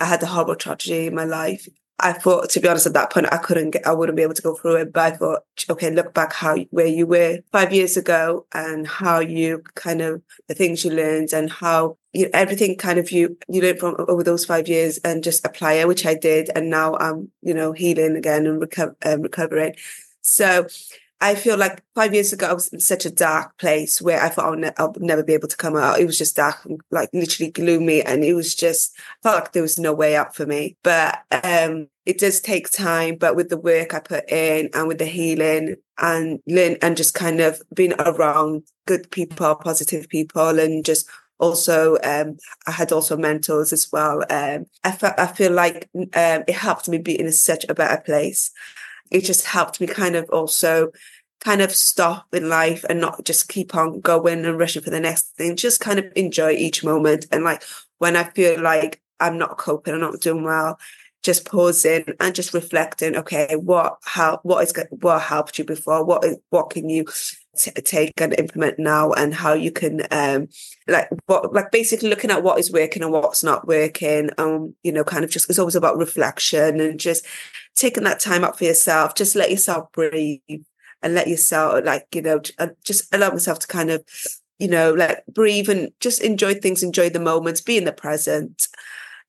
I 0.00 0.04
had 0.04 0.22
a 0.22 0.26
horrible 0.26 0.56
tragedy 0.56 1.06
in 1.06 1.14
my 1.14 1.24
life 1.24 1.66
I 2.00 2.12
thought, 2.12 2.50
to 2.50 2.60
be 2.60 2.68
honest, 2.68 2.86
at 2.86 2.92
that 2.92 3.12
point, 3.12 3.26
I 3.32 3.38
couldn't 3.38 3.70
get, 3.70 3.86
I 3.86 3.92
wouldn't 3.92 4.16
be 4.16 4.22
able 4.22 4.34
to 4.34 4.42
go 4.42 4.54
through 4.54 4.76
it. 4.76 4.92
But 4.92 5.12
I 5.12 5.16
thought, 5.16 5.42
okay, 5.68 5.90
look 5.90 6.14
back 6.14 6.32
how, 6.32 6.56
where 6.70 6.86
you 6.86 7.06
were 7.06 7.40
five 7.50 7.72
years 7.72 7.96
ago 7.96 8.46
and 8.54 8.86
how 8.86 9.18
you 9.18 9.62
kind 9.74 10.00
of, 10.00 10.22
the 10.46 10.54
things 10.54 10.84
you 10.84 10.92
learned 10.92 11.32
and 11.32 11.50
how 11.50 11.96
you 12.12 12.24
know, 12.24 12.30
everything 12.34 12.76
kind 12.76 12.98
of 12.98 13.10
you, 13.10 13.36
you 13.48 13.60
learned 13.60 13.80
from 13.80 13.96
over 14.08 14.22
those 14.22 14.44
five 14.44 14.68
years 14.68 14.98
and 14.98 15.24
just 15.24 15.44
apply 15.44 15.74
it, 15.74 15.88
which 15.88 16.06
I 16.06 16.14
did. 16.14 16.50
And 16.54 16.70
now 16.70 16.96
I'm, 16.96 17.30
you 17.42 17.54
know, 17.54 17.72
healing 17.72 18.16
again 18.16 18.46
and 18.46 18.62
reco- 18.62 18.94
um, 19.04 19.22
recovering. 19.22 19.74
So 20.20 20.68
I 21.20 21.34
feel 21.34 21.56
like 21.56 21.82
five 21.96 22.14
years 22.14 22.32
ago, 22.32 22.46
I 22.46 22.52
was 22.52 22.68
in 22.68 22.78
such 22.78 23.04
a 23.04 23.10
dark 23.10 23.58
place 23.58 24.00
where 24.00 24.22
I 24.22 24.28
thought 24.28 24.44
I'll, 24.44 24.56
ne- 24.56 24.72
I'll, 24.78 24.94
never 24.98 25.24
be 25.24 25.34
able 25.34 25.48
to 25.48 25.56
come 25.56 25.76
out. 25.76 25.98
It 25.98 26.06
was 26.06 26.16
just 26.16 26.36
dark, 26.36 26.64
like 26.92 27.08
literally 27.12 27.50
gloomy. 27.50 28.02
And 28.02 28.22
it 28.22 28.34
was 28.34 28.54
just, 28.54 28.96
I 28.98 29.28
felt 29.28 29.34
like 29.42 29.52
there 29.52 29.62
was 29.62 29.78
no 29.78 29.92
way 29.92 30.14
out 30.14 30.36
for 30.36 30.46
me. 30.46 30.76
But 30.84 31.18
um, 31.42 31.88
it 32.06 32.18
does 32.18 32.40
take 32.40 32.70
time. 32.70 33.16
But 33.16 33.34
with 33.34 33.48
the 33.48 33.58
work 33.58 33.94
I 33.94 34.00
put 34.00 34.30
in 34.30 34.70
and 34.72 34.86
with 34.86 34.98
the 34.98 35.06
healing 35.06 35.76
and 35.98 36.38
learn 36.46 36.76
and 36.82 36.96
just 36.96 37.14
kind 37.14 37.40
of 37.40 37.60
being 37.74 37.94
around 37.94 38.62
good 38.86 39.10
people, 39.10 39.56
positive 39.56 40.08
people, 40.08 40.60
and 40.60 40.84
just 40.84 41.08
also 41.40 41.98
um, 42.04 42.36
I 42.66 42.70
had 42.70 42.92
also 42.92 43.16
mentors 43.16 43.72
as 43.72 43.88
well. 43.92 44.22
Um, 44.30 44.66
I, 44.84 44.92
fe- 44.92 45.14
I 45.18 45.26
feel 45.26 45.52
like 45.52 45.88
um, 45.94 46.44
it 46.46 46.54
helped 46.54 46.88
me 46.88 46.98
be 46.98 47.18
in 47.18 47.30
such 47.32 47.64
a 47.68 47.74
better 47.74 48.00
place 48.00 48.52
it 49.10 49.24
just 49.24 49.46
helped 49.46 49.80
me 49.80 49.86
kind 49.86 50.16
of 50.16 50.28
also 50.30 50.90
kind 51.40 51.62
of 51.62 51.74
stop 51.74 52.26
in 52.32 52.48
life 52.48 52.84
and 52.88 53.00
not 53.00 53.24
just 53.24 53.48
keep 53.48 53.74
on 53.74 54.00
going 54.00 54.44
and 54.44 54.58
rushing 54.58 54.82
for 54.82 54.90
the 54.90 55.00
next 55.00 55.36
thing. 55.36 55.56
Just 55.56 55.80
kind 55.80 55.98
of 55.98 56.06
enjoy 56.16 56.52
each 56.52 56.82
moment. 56.82 57.26
And 57.30 57.44
like 57.44 57.62
when 57.98 58.16
I 58.16 58.24
feel 58.24 58.60
like 58.60 59.00
I'm 59.20 59.38
not 59.38 59.58
coping, 59.58 59.94
I'm 59.94 60.00
not 60.00 60.20
doing 60.20 60.44
well, 60.44 60.78
just 61.22 61.44
pausing 61.44 62.04
and 62.20 62.34
just 62.34 62.54
reflecting. 62.54 63.16
Okay, 63.16 63.54
what 63.56 63.98
how 64.04 64.40
what 64.42 64.62
is 64.62 64.72
what 65.00 65.22
helped 65.22 65.58
you 65.58 65.64
before? 65.64 66.04
What 66.04 66.24
what 66.50 66.70
can 66.70 66.88
you 66.88 67.04
t- 67.56 67.70
take 67.72 68.20
and 68.20 68.38
implement 68.38 68.78
now, 68.78 69.12
and 69.12 69.34
how 69.34 69.52
you 69.54 69.72
can 69.72 70.06
um 70.10 70.48
like 70.86 71.08
what 71.26 71.52
like 71.52 71.70
basically 71.72 72.08
looking 72.08 72.30
at 72.30 72.42
what 72.42 72.58
is 72.58 72.72
working 72.72 73.02
and 73.02 73.12
what's 73.12 73.42
not 73.42 73.66
working. 73.66 74.30
Um, 74.38 74.74
you 74.82 74.92
know, 74.92 75.04
kind 75.04 75.24
of 75.24 75.30
just 75.30 75.50
it's 75.50 75.58
always 75.58 75.76
about 75.76 75.98
reflection 75.98 76.80
and 76.80 77.00
just 77.00 77.26
taking 77.78 78.04
that 78.04 78.20
time 78.20 78.44
up 78.44 78.58
for 78.58 78.64
yourself. 78.64 79.14
Just 79.14 79.36
let 79.36 79.50
yourself 79.50 79.90
breathe 79.92 80.40
and 81.02 81.14
let 81.14 81.28
yourself 81.28 81.84
like 81.84 82.06
you 82.14 82.22
know 82.22 82.40
uh, 82.58 82.68
just 82.84 83.12
allow 83.14 83.30
myself 83.30 83.60
to 83.60 83.66
kind 83.66 83.90
of 83.90 84.04
you 84.58 84.68
know 84.68 84.92
like 84.92 85.24
breathe 85.26 85.68
and 85.68 85.90
just 86.00 86.20
enjoy 86.22 86.54
things, 86.54 86.82
enjoy 86.82 87.08
the 87.08 87.20
moments, 87.20 87.60
be 87.60 87.76
in 87.76 87.84
the 87.84 87.92
present 87.92 88.68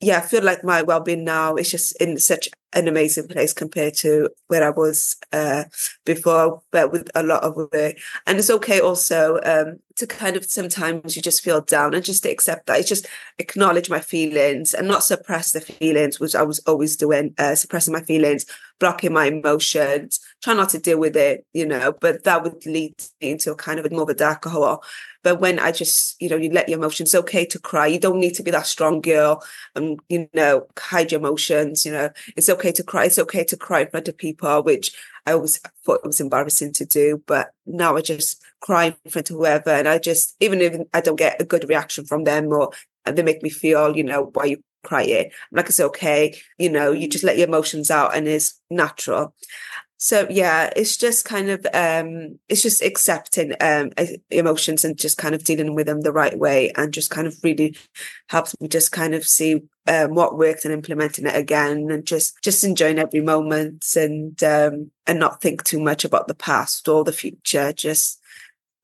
yeah, 0.01 0.18
I 0.19 0.22
feel 0.22 0.44
like 0.44 0.63
my 0.63 0.81
well-being 0.81 1.25
now 1.25 1.56
is 1.56 1.69
just 1.72 2.00
in 2.01 2.18
such 2.19 2.50
an 2.74 2.88
amazing 2.88 3.27
place 3.27 3.54
compared 3.54 3.95
to 3.95 4.30
where 4.48 4.63
I 4.63 4.69
was 4.69 5.18
uh, 5.33 5.66
before, 6.06 6.62
but 6.71 6.92
with 6.92 7.10
a 7.16 7.24
lot 7.24 7.44
of 7.44 7.56
work. 7.56 7.98
And 8.27 8.38
it's 8.38 8.50
okay 8.50 8.80
also 8.80 9.39
um, 9.44 9.80
to 9.95 10.06
kind 10.07 10.36
of 10.36 10.45
sometimes 10.45 11.16
you 11.16 11.21
just 11.21 11.44
feel 11.44 11.62
down 11.62 11.94
and 11.94 12.04
just 12.04 12.24
to 12.24 12.30
accept 12.30 12.68
that. 12.68 12.80
It's 12.80 12.89
just 12.89 13.07
acknowledge 13.38 13.89
my 13.89 14.00
feelings 14.00 14.74
and 14.74 14.88
not 14.88 15.04
suppress 15.04 15.51
the 15.51 15.62
feelings, 15.62 16.19
which 16.19 16.36
I 16.36 16.44
was 16.44 16.60
always 16.60 16.95
doing, 16.95 17.33
uh, 17.38 17.56
suppressing 17.56 17.94
my 17.94 18.01
feelings, 18.01 18.45
blocking 18.80 19.13
my 19.13 19.25
emotions, 19.25 20.19
try 20.42 20.54
not 20.54 20.69
to 20.69 20.80
deal 20.80 20.99
with 20.99 21.18
it, 21.18 21.45
you 21.54 21.66
know, 21.66 21.94
but 21.99 22.23
that 22.23 22.44
would 22.44 22.66
lead 22.66 22.95
me 23.21 23.31
into 23.31 23.54
kind 23.56 23.80
of 23.80 23.85
a 23.85 23.90
more 23.90 24.09
of 24.09 24.21
a 24.21 24.49
hole. 24.49 24.83
But 25.21 25.42
when 25.42 25.59
I 25.59 25.71
just, 25.71 26.16
you 26.21 26.30
know, 26.30 26.38
you 26.38 26.49
let 26.49 26.69
your 26.69 26.80
emotions, 26.80 27.14
okay 27.14 27.45
to 27.47 27.59
cry. 27.59 27.88
You 27.88 27.99
don't 27.99 28.21
need 28.21 28.35
to 28.35 28.44
be 28.44 28.52
that 28.52 28.68
strong 28.68 29.02
girl 29.02 29.44
and, 29.76 29.99
you 30.07 30.30
know, 30.33 30.68
hide 30.78 31.11
your 31.11 31.19
emotions. 31.19 31.85
You 31.85 31.92
know, 31.92 32.09
it's 32.38 32.47
okay 32.47 32.58
to 32.59 32.83
cry. 32.83 33.06
It's 33.06 33.19
okay 33.19 33.44
to 33.45 33.57
cry 33.57 33.81
in 33.81 33.89
front 33.89 34.07
of 34.07 34.18
people, 34.18 34.63
which 34.63 34.95
I 35.25 35.33
always 35.33 35.59
thought 35.83 36.01
it 36.04 36.07
was 36.07 36.21
embarrassing 36.21 36.73
to 36.73 36.85
do. 36.85 37.23
But 37.25 37.51
now 37.66 37.97
I 37.97 38.01
just 38.01 38.42
cry 38.61 38.95
in 39.06 39.11
front 39.11 39.30
of 39.30 39.35
whoever. 39.35 39.71
And 39.71 39.87
I 39.87 39.97
just, 39.97 40.35
even 40.39 40.61
if 40.61 40.80
I 40.94 41.01
don't 41.01 41.16
get 41.16 41.42
a 41.42 41.45
good 41.45 41.68
reaction 41.68 42.06
from 42.06 42.23
them 42.23 42.47
or 42.47 42.71
they 43.06 43.23
make 43.23 43.42
me 43.42 43.49
feel, 43.49 43.95
you 43.95 44.04
know, 44.04 44.31
why 44.33 44.45
you 44.45 44.63
crying. 44.83 45.25
I'm 45.25 45.57
like, 45.57 45.68
it's 45.68 45.80
okay. 45.80 46.35
You 46.57 46.69
know, 46.69 46.92
you 46.92 47.07
just 47.07 47.23
let 47.23 47.37
your 47.37 47.47
emotions 47.47 47.92
out 47.92 48.16
and 48.16 48.28
it's 48.28 48.59
natural 48.69 49.33
so 50.02 50.26
yeah 50.30 50.72
it's 50.78 50.96
just 50.96 51.26
kind 51.26 51.50
of 51.50 51.68
um 51.74 52.40
it's 52.48 52.62
just 52.62 52.82
accepting 52.82 53.54
um 53.60 53.92
emotions 54.32 54.86
and 54.86 54.98
just 54.98 55.18
kind 55.18 55.36
of 55.36 55.44
dealing 55.44 55.76
with 55.76 55.88
them 55.88 56.02
the 56.02 56.12
right 56.12 56.40
way 56.40 56.72
and 56.78 56.94
just 56.94 57.12
kind 57.12 57.28
of 57.28 57.36
really 57.44 57.76
helps 58.30 58.60
me 58.62 58.70
just 58.70 58.94
kind 58.94 59.14
of 59.14 59.28
see 59.28 59.62
um, 59.88 60.16
what 60.16 60.38
worked 60.38 60.64
and 60.64 60.74
implementing 60.74 61.26
it 61.26 61.36
again 61.36 61.92
and 61.92 62.06
just 62.06 62.42
just 62.42 62.64
enjoying 62.64 62.98
every 62.98 63.20
moment 63.20 63.86
and 63.98 64.42
um 64.42 64.90
and 65.06 65.20
not 65.20 65.42
think 65.42 65.66
too 65.66 65.82
much 65.82 66.06
about 66.06 66.28
the 66.28 66.36
past 66.36 66.88
or 66.88 67.04
the 67.04 67.12
future. 67.12 67.74
Just 67.74 68.22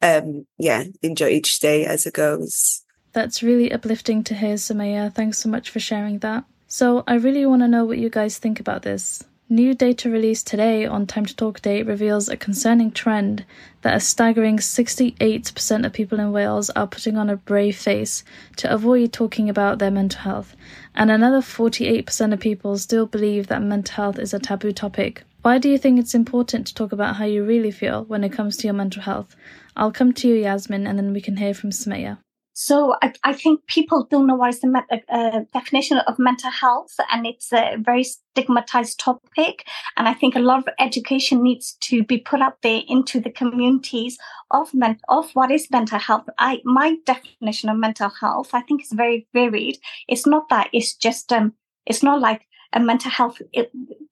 um 0.01 0.45
yeah 0.57 0.83
enjoy 1.01 1.29
each 1.29 1.61
day 1.61 1.85
as 1.85 2.05
it 2.05 2.13
goes. 2.13 2.83
That's 3.13 3.41
really 3.41 3.71
uplifting 3.71 4.23
to 4.25 4.35
hear 4.35 4.55
Somaia 4.55 5.13
thanks 5.13 5.37
so 5.37 5.47
much 5.47 5.69
for 5.69 5.79
sharing 5.79 6.19
that. 6.19 6.43
So 6.67 7.03
i 7.07 7.13
really 7.13 7.45
want 7.45 7.61
to 7.61 7.67
know 7.67 7.85
what 7.85 7.99
you 7.99 8.09
guys 8.09 8.37
think 8.37 8.59
about 8.59 8.81
this 8.81 9.23
New 9.47 9.75
data 9.75 10.09
released 10.09 10.47
today 10.47 10.87
on 10.87 11.05
Time 11.05 11.27
to 11.27 11.35
Talk 11.35 11.61
Day 11.61 11.83
reveals 11.83 12.27
a 12.27 12.35
concerning 12.35 12.89
trend 12.89 13.45
that 13.83 13.95
a 13.95 13.99
staggering 13.99 14.57
68% 14.57 15.85
of 15.85 15.93
people 15.93 16.19
in 16.19 16.31
Wales 16.31 16.71
are 16.71 16.87
putting 16.87 17.15
on 17.15 17.29
a 17.29 17.35
brave 17.35 17.77
face 17.77 18.23
to 18.55 18.73
avoid 18.73 19.13
talking 19.13 19.47
about 19.47 19.77
their 19.77 19.91
mental 19.91 20.21
health, 20.21 20.55
and 20.95 21.11
another 21.11 21.41
48% 21.41 22.33
of 22.33 22.39
people 22.39 22.75
still 22.79 23.05
believe 23.05 23.45
that 23.45 23.61
mental 23.61 23.93
health 23.93 24.17
is 24.17 24.33
a 24.33 24.39
taboo 24.39 24.71
topic. 24.71 25.21
Why 25.43 25.59
do 25.59 25.69
you 25.69 25.77
think 25.77 25.99
it's 25.99 26.15
important 26.15 26.65
to 26.65 26.73
talk 26.73 26.91
about 26.91 27.17
how 27.17 27.25
you 27.25 27.45
really 27.45 27.69
feel 27.69 28.03
when 28.05 28.23
it 28.23 28.33
comes 28.33 28.57
to 28.57 28.67
your 28.67 28.73
mental 28.73 29.03
health? 29.03 29.35
I'll 29.77 29.91
come 29.91 30.11
to 30.13 30.27
you, 30.27 30.37
Yasmin, 30.37 30.87
and 30.87 30.97
then 30.97 31.13
we 31.13 31.21
can 31.21 31.37
hear 31.37 31.53
from 31.53 31.69
Somaia. 31.69 32.17
So 32.57 32.95
I, 33.01 33.11
I, 33.25 33.33
think 33.33 33.67
people 33.67 34.07
don't 34.09 34.27
know 34.27 34.35
what 34.35 34.47
is 34.51 34.61
the 34.61 34.67
me- 34.67 35.01
uh, 35.09 35.41
definition 35.53 35.97
of 35.97 36.17
mental 36.17 36.49
health, 36.49 36.95
and 37.11 37.27
it's 37.27 37.51
a 37.51 37.75
very 37.77 38.05
stigmatized 38.05 38.97
topic. 38.97 39.67
And 39.97 40.07
I 40.07 40.13
think 40.13 40.35
a 40.35 40.39
lot 40.39 40.59
of 40.59 40.73
education 40.79 41.43
needs 41.43 41.73
to 41.81 42.01
be 42.01 42.17
put 42.17 42.39
out 42.41 42.61
there 42.61 42.81
into 42.87 43.19
the 43.19 43.29
communities 43.29 44.17
of 44.51 44.73
men- 44.73 45.01
of 45.09 45.29
what 45.33 45.51
is 45.51 45.69
mental 45.69 45.99
health. 45.99 46.29
I 46.39 46.61
my 46.63 46.95
definition 47.05 47.67
of 47.67 47.75
mental 47.75 48.09
health, 48.09 48.51
I 48.53 48.61
think, 48.61 48.83
is 48.83 48.93
very 48.93 49.27
varied. 49.33 49.77
It's 50.07 50.25
not 50.25 50.47
that 50.47 50.69
it's 50.71 50.95
just 50.95 51.33
um, 51.33 51.55
it's 51.85 52.03
not 52.03 52.21
like 52.21 52.47
a 52.71 52.79
mental 52.79 53.11
health. 53.11 53.41
It, 53.51 53.69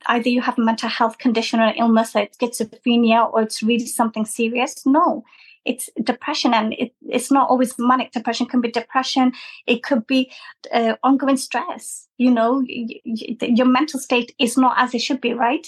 either 0.07 0.27
you 0.27 0.41
have 0.41 0.57
a 0.57 0.61
mental 0.61 0.89
health 0.89 1.17
condition 1.17 1.61
or 1.61 1.73
illness, 1.77 2.13
like 2.13 2.37
schizophrenia, 2.37 3.31
or 3.31 3.43
it's 3.43 3.63
really 3.63 3.85
something 3.85 4.25
serious. 4.25 4.85
No, 4.85 5.23
it's 5.65 5.89
depression 6.03 6.53
and 6.53 6.73
it, 6.73 6.93
it's 7.09 7.31
not 7.31 7.49
always 7.49 7.73
manic 7.77 8.11
depression. 8.11 8.45
It 8.47 8.49
can 8.49 8.61
be 8.61 8.71
depression. 8.71 9.33
It 9.67 9.83
could 9.83 10.05
be 10.07 10.31
uh, 10.71 10.95
ongoing 11.03 11.37
stress 11.37 12.07
you 12.17 12.31
know 12.31 12.63
y- 12.67 13.01
y- 13.05 13.37
your 13.41 13.67
mental 13.67 13.99
state 13.99 14.33
is 14.39 14.57
not 14.57 14.75
as 14.77 14.93
it 14.93 15.01
should 15.01 15.21
be 15.21 15.33
right? 15.33 15.67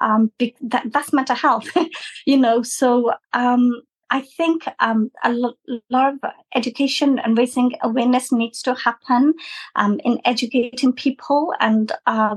Um, 0.00 0.32
that, 0.38 0.90
that's 0.92 1.12
mental 1.12 1.36
health 1.36 1.68
you 2.26 2.36
know? 2.36 2.62
So 2.62 3.12
um, 3.32 3.82
I 4.12 4.20
think 4.20 4.64
um, 4.78 5.10
a 5.24 5.32
lot 5.32 5.56
of 5.90 6.30
education 6.54 7.18
and 7.18 7.36
raising 7.36 7.72
awareness 7.82 8.30
needs 8.30 8.60
to 8.62 8.74
happen 8.74 9.32
um, 9.74 10.00
in 10.04 10.20
educating 10.26 10.92
people 10.92 11.54
and 11.60 11.90
uh, 12.06 12.36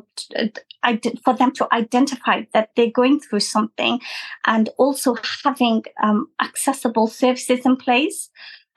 for 1.25 1.33
them 1.33 1.51
to 1.51 1.67
identify 1.73 2.43
that 2.53 2.69
they're 2.77 2.91
going 2.91 3.19
through 3.19 3.41
something 3.41 3.99
and 4.45 4.69
also 4.77 5.17
having 5.43 5.83
um, 6.01 6.29
accessible 6.41 7.07
services 7.07 7.65
in 7.65 7.75
place 7.75 8.29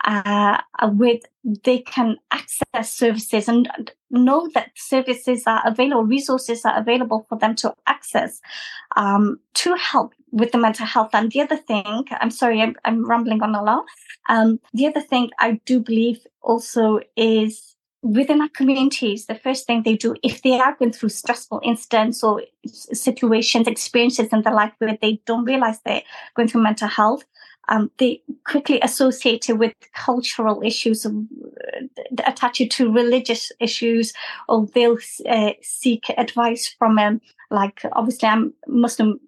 uh, 0.04 0.60
with 0.92 1.22
they 1.44 1.78
can 1.78 2.16
access 2.30 2.92
services 2.92 3.48
and 3.48 3.92
know 4.10 4.48
that 4.54 4.70
services 4.76 5.42
are 5.46 5.62
available, 5.66 6.04
resources 6.04 6.64
are 6.64 6.78
available 6.78 7.26
for 7.28 7.38
them 7.38 7.54
to 7.56 7.74
access 7.86 8.40
um, 8.96 9.38
to 9.54 9.74
help 9.76 10.12
with 10.30 10.52
the 10.52 10.58
mental 10.58 10.86
health. 10.86 11.10
And 11.12 11.32
the 11.32 11.40
other 11.40 11.56
thing, 11.56 12.04
I'm 12.10 12.30
sorry, 12.30 12.60
I'm, 12.60 12.76
I'm 12.84 13.08
rambling 13.08 13.42
on 13.42 13.54
a 13.54 13.62
lot. 13.62 13.84
Um, 14.28 14.60
the 14.74 14.86
other 14.86 15.00
thing 15.00 15.30
I 15.38 15.60
do 15.64 15.80
believe 15.80 16.18
also 16.42 17.00
is 17.16 17.76
within 18.02 18.40
our 18.40 18.48
communities, 18.50 19.26
the 19.26 19.34
first 19.34 19.66
thing 19.66 19.82
they 19.82 19.96
do, 19.96 20.14
if 20.22 20.42
they 20.42 20.58
are 20.58 20.76
going 20.78 20.92
through 20.92 21.08
stressful 21.08 21.60
incidents 21.64 22.22
or 22.22 22.42
situations, 22.66 23.66
experiences 23.66 24.28
in 24.32 24.42
their 24.42 24.54
life 24.54 24.72
where 24.78 24.96
they 25.00 25.20
don't 25.26 25.44
realize 25.44 25.80
they're 25.84 26.02
going 26.34 26.48
through 26.48 26.62
mental 26.62 26.88
health, 26.88 27.24
um, 27.68 27.90
they 27.98 28.22
quickly 28.44 28.80
associate 28.80 29.48
it 29.48 29.58
with 29.58 29.74
cultural 29.94 30.62
issues, 30.62 31.04
uh, 31.06 31.10
attach 32.26 32.60
it 32.60 32.70
to 32.72 32.92
religious 32.92 33.52
issues, 33.60 34.12
or 34.48 34.66
they'll 34.74 34.98
uh, 35.28 35.52
seek 35.62 36.10
advice 36.16 36.74
from 36.78 36.98
a 36.98 37.20
like 37.50 37.80
obviously 37.92 38.28
I'm 38.28 38.52
Muslim, 38.66 39.20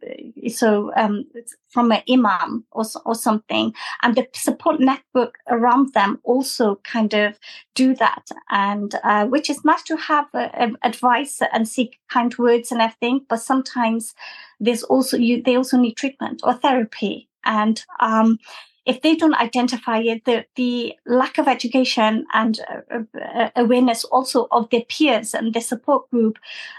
so 0.49 0.93
um, 0.95 1.25
from 1.69 1.91
an 1.91 2.03
imam 2.11 2.65
or 2.73 2.85
or 3.07 3.15
something, 3.15 3.73
and 4.03 4.15
the 4.15 4.27
support 4.35 4.79
network 4.79 5.37
around 5.49 5.95
them 5.95 6.19
also 6.25 6.77
kind 6.85 7.15
of 7.15 7.39
do 7.75 7.95
that, 7.95 8.29
and 8.51 8.95
uh, 9.05 9.27
which 9.27 9.49
is 9.49 9.65
nice 9.65 9.83
to 9.85 9.97
have 9.97 10.27
uh, 10.35 10.69
advice 10.83 11.41
and 11.53 11.67
seek 11.67 11.99
kind 12.11 12.37
words 12.37 12.71
and 12.71 12.83
everything, 12.83 13.25
but 13.29 13.41
sometimes 13.41 14.15
there's 14.59 14.83
also 14.83 15.17
you 15.17 15.43
they 15.43 15.57
also 15.57 15.79
need 15.79 15.95
treatment 15.95 16.43
or 16.45 16.53
therapy 16.55 17.30
and 17.45 17.85
um, 18.01 18.39
if 18.87 19.03
they 19.03 19.15
don't 19.15 19.35
identify 19.35 19.99
it, 19.99 20.25
the, 20.25 20.45
the 20.57 20.95
lack 21.07 21.39
of 21.39 21.47
education 21.47 22.27
and 22.33 22.61
uh, 22.91 23.01
uh, 23.21 23.51
awareness 23.55 24.05
also 24.05 24.49
of 24.51 24.71
their 24.71 24.83
peers 24.83 25.35
and 25.35 25.53
their 25.53 25.63
support 25.63 26.11
group 26.11 26.39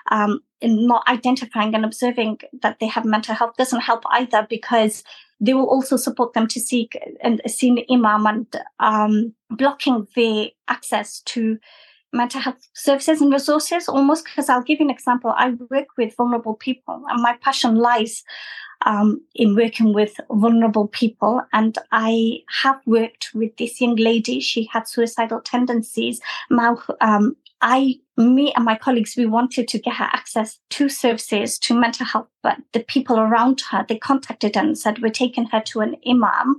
um, 0.09 0.41
in 0.61 0.87
not 0.87 1.07
identifying 1.07 1.75
and 1.75 1.85
observing 1.85 2.39
that 2.61 2.79
they 2.79 2.87
have 2.87 3.05
mental 3.05 3.35
health 3.35 3.55
doesn't 3.57 3.81
help 3.81 4.03
either 4.09 4.45
because 4.49 5.03
they 5.39 5.53
will 5.53 5.69
also 5.69 5.95
support 5.95 6.33
them 6.33 6.47
to 6.47 6.59
seek 6.59 6.97
and 7.21 7.41
see 7.47 7.73
the 7.73 7.85
imam 7.91 8.25
and 8.25 8.61
um, 8.79 9.33
blocking 9.49 10.07
the 10.15 10.51
access 10.67 11.21
to 11.21 11.57
mental 12.13 12.41
health 12.41 12.67
services 12.73 13.21
and 13.21 13.31
resources 13.31 13.87
almost 13.87 14.25
because 14.25 14.49
I'll 14.49 14.63
give 14.63 14.79
you 14.79 14.85
an 14.85 14.91
example. 14.91 15.33
I 15.35 15.51
work 15.69 15.87
with 15.97 16.15
vulnerable 16.15 16.55
people 16.55 17.03
and 17.09 17.21
my 17.21 17.37
passion 17.41 17.75
lies 17.75 18.23
um, 18.85 19.21
in 19.35 19.55
working 19.55 19.93
with 19.93 20.19
vulnerable 20.29 20.87
people. 20.87 21.41
And 21.53 21.77
I 21.91 22.39
have 22.61 22.79
worked 22.85 23.29
with 23.33 23.55
this 23.57 23.79
young 23.79 23.95
lady. 23.95 24.39
She 24.39 24.69
had 24.71 24.87
suicidal 24.87 25.41
tendencies. 25.41 26.19
Um, 27.01 27.35
I, 27.61 27.95
me 28.17 28.51
and 28.53 28.65
my 28.65 28.75
colleagues, 28.75 29.15
we 29.15 29.27
wanted 29.27 29.67
to 29.67 29.79
get 29.79 29.95
her 29.95 30.09
access 30.11 30.59
to 30.71 30.89
services, 30.89 31.59
to 31.59 31.79
mental 31.79 32.05
health, 32.05 32.27
but 32.41 32.57
the 32.73 32.79
people 32.79 33.19
around 33.19 33.61
her, 33.69 33.85
they 33.87 33.97
contacted 33.97 34.57
and 34.57 34.77
said, 34.77 35.01
we're 35.01 35.09
taking 35.09 35.45
her 35.45 35.61
to 35.67 35.81
an 35.81 35.95
imam. 36.07 36.57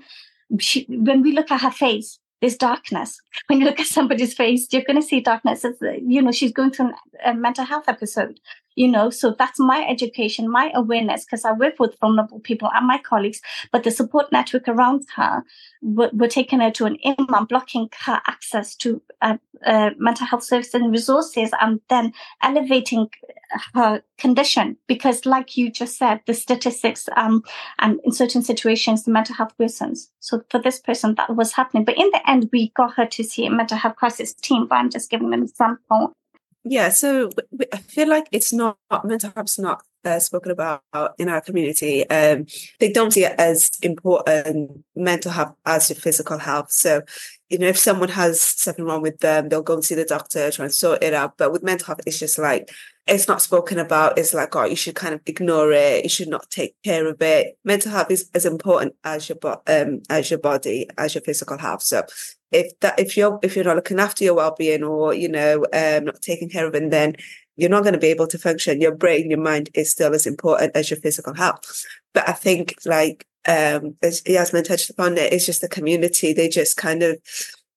She, 0.60 0.84
when 0.88 1.22
we 1.22 1.32
look 1.32 1.50
at 1.50 1.62
her 1.62 1.70
face, 1.70 2.20
there's 2.42 2.56
darkness. 2.56 3.20
When 3.46 3.60
you 3.60 3.66
look 3.66 3.78
at 3.78 3.86
somebody's 3.86 4.34
face, 4.34 4.66
you're 4.72 4.82
going 4.82 5.00
to 5.00 5.06
see 5.06 5.20
darkness. 5.20 5.64
It's, 5.64 5.80
you 5.80 6.20
know, 6.20 6.32
she's 6.32 6.52
going 6.52 6.72
through 6.72 6.92
a 7.24 7.32
mental 7.32 7.64
health 7.64 7.84
episode 7.86 8.40
you 8.74 8.88
know? 8.88 9.10
So 9.10 9.34
that's 9.38 9.58
my 9.58 9.86
education 9.88 10.50
my 10.50 10.70
awareness 10.74 11.24
because 11.24 11.44
i 11.44 11.52
work 11.52 11.78
with 11.78 11.98
vulnerable 12.00 12.40
people 12.40 12.70
and 12.74 12.86
my 12.86 12.98
colleagues 12.98 13.40
but 13.70 13.84
the 13.84 13.90
support 13.90 14.30
network 14.32 14.68
around 14.68 15.04
her 15.16 15.42
we're, 15.82 16.10
we're 16.12 16.28
taking 16.28 16.60
her 16.60 16.70
to 16.70 16.84
an 16.84 16.96
imam 17.04 17.46
blocking 17.46 17.88
her 18.00 18.20
access 18.26 18.74
to 18.76 19.00
uh, 19.22 19.36
uh, 19.66 19.90
mental 19.98 20.26
health 20.26 20.42
services 20.42 20.74
and 20.74 20.92
resources 20.92 21.50
and 21.60 21.80
then 21.88 22.12
elevating 22.42 23.08
her 23.74 24.02
condition 24.18 24.76
because 24.86 25.26
like 25.26 25.56
you 25.56 25.70
just 25.70 25.98
said 25.98 26.20
the 26.26 26.34
statistics 26.34 27.08
um, 27.16 27.42
and 27.78 28.00
in 28.04 28.12
certain 28.12 28.42
situations 28.42 29.04
the 29.04 29.10
mental 29.10 29.34
health 29.34 29.52
worsens. 29.60 30.08
So 30.20 30.42
for 30.50 30.58
this 30.58 30.80
person 30.80 31.14
that 31.16 31.36
was 31.36 31.52
happening. 31.52 31.84
But 31.84 31.98
in 31.98 32.08
the 32.12 32.30
end 32.30 32.48
we 32.52 32.70
got 32.70 32.94
her 32.94 33.06
to 33.06 33.22
see 33.22 33.44
a 33.46 33.50
mental 33.50 33.76
health 33.76 33.96
crisis 33.96 34.32
team 34.34 34.66
but 34.66 34.76
i'm 34.76 34.90
just 34.90 35.10
giving 35.10 35.32
an 35.34 35.42
example 35.42 36.14
yeah, 36.64 36.90
so 36.90 37.30
I 37.72 37.78
feel 37.78 38.08
like 38.08 38.28
it's 38.30 38.52
not 38.52 38.76
mental 39.04 39.32
health 39.34 39.48
is 39.48 39.58
not 39.58 39.82
uh, 40.04 40.18
spoken 40.18 40.52
about 40.52 40.82
in 41.18 41.28
our 41.28 41.40
community. 41.40 42.08
Um, 42.08 42.46
they 42.78 42.92
don't 42.92 43.12
see 43.12 43.24
it 43.24 43.34
as 43.38 43.70
important 43.82 44.84
mental 44.94 45.32
health 45.32 45.56
as 45.66 45.90
your 45.90 45.96
physical 45.96 46.38
health. 46.38 46.70
So, 46.70 47.02
you 47.48 47.58
know, 47.58 47.66
if 47.66 47.78
someone 47.78 48.10
has 48.10 48.40
something 48.40 48.84
wrong 48.84 49.02
with 49.02 49.18
them, 49.18 49.48
they'll 49.48 49.62
go 49.62 49.74
and 49.74 49.84
see 49.84 49.94
the 49.94 50.04
doctor, 50.04 50.50
try 50.50 50.66
and 50.66 50.74
sort 50.74 51.02
it 51.02 51.14
out. 51.14 51.36
But 51.36 51.52
with 51.52 51.62
mental 51.62 51.86
health, 51.86 52.00
it's 52.06 52.18
just 52.18 52.38
like 52.38 52.70
it's 53.06 53.26
not 53.26 53.42
spoken 53.42 53.78
about. 53.78 54.18
It's 54.18 54.32
like, 54.32 54.54
oh, 54.54 54.64
you 54.64 54.76
should 54.76 54.94
kind 54.94 55.14
of 55.14 55.20
ignore 55.26 55.72
it. 55.72 56.04
You 56.04 56.08
should 56.08 56.28
not 56.28 56.48
take 56.50 56.74
care 56.84 57.06
of 57.06 57.20
it. 57.20 57.58
Mental 57.64 57.90
health 57.90 58.10
is 58.10 58.30
as 58.34 58.46
important 58.46 58.94
as 59.04 59.28
your 59.28 59.36
bo- 59.36 59.62
um 59.66 60.02
as 60.08 60.30
your 60.30 60.38
body, 60.38 60.88
as 60.98 61.14
your 61.14 61.22
physical 61.22 61.58
health. 61.58 61.82
So 61.82 62.04
if 62.52 62.78
that 62.80 62.98
if 62.98 63.16
you're 63.16 63.38
if 63.42 63.56
you're 63.56 63.64
not 63.64 63.76
looking 63.76 63.98
after 63.98 64.22
your 64.24 64.34
well-being 64.34 64.84
or 64.84 65.14
you 65.14 65.28
know 65.28 65.64
um 65.72 66.04
not 66.04 66.20
taking 66.20 66.48
care 66.48 66.66
of 66.66 66.74
it 66.74 66.90
then 66.90 67.16
you're 67.56 67.70
not 67.70 67.82
going 67.82 67.94
to 67.94 67.98
be 67.98 68.08
able 68.08 68.26
to 68.26 68.38
function 68.38 68.80
your 68.80 68.94
brain 68.94 69.30
your 69.30 69.40
mind 69.40 69.70
is 69.74 69.90
still 69.90 70.14
as 70.14 70.26
important 70.26 70.74
as 70.76 70.90
your 70.90 71.00
physical 71.00 71.34
health 71.34 71.84
but 72.12 72.28
i 72.28 72.32
think 72.32 72.74
like 72.84 73.26
um 73.48 73.96
as 74.02 74.22
yasmin 74.26 74.62
touched 74.62 74.90
upon 74.90 75.16
it 75.18 75.32
it's 75.32 75.46
just 75.46 75.62
the 75.62 75.68
community 75.68 76.32
they 76.32 76.48
just 76.48 76.76
kind 76.76 77.02
of 77.02 77.18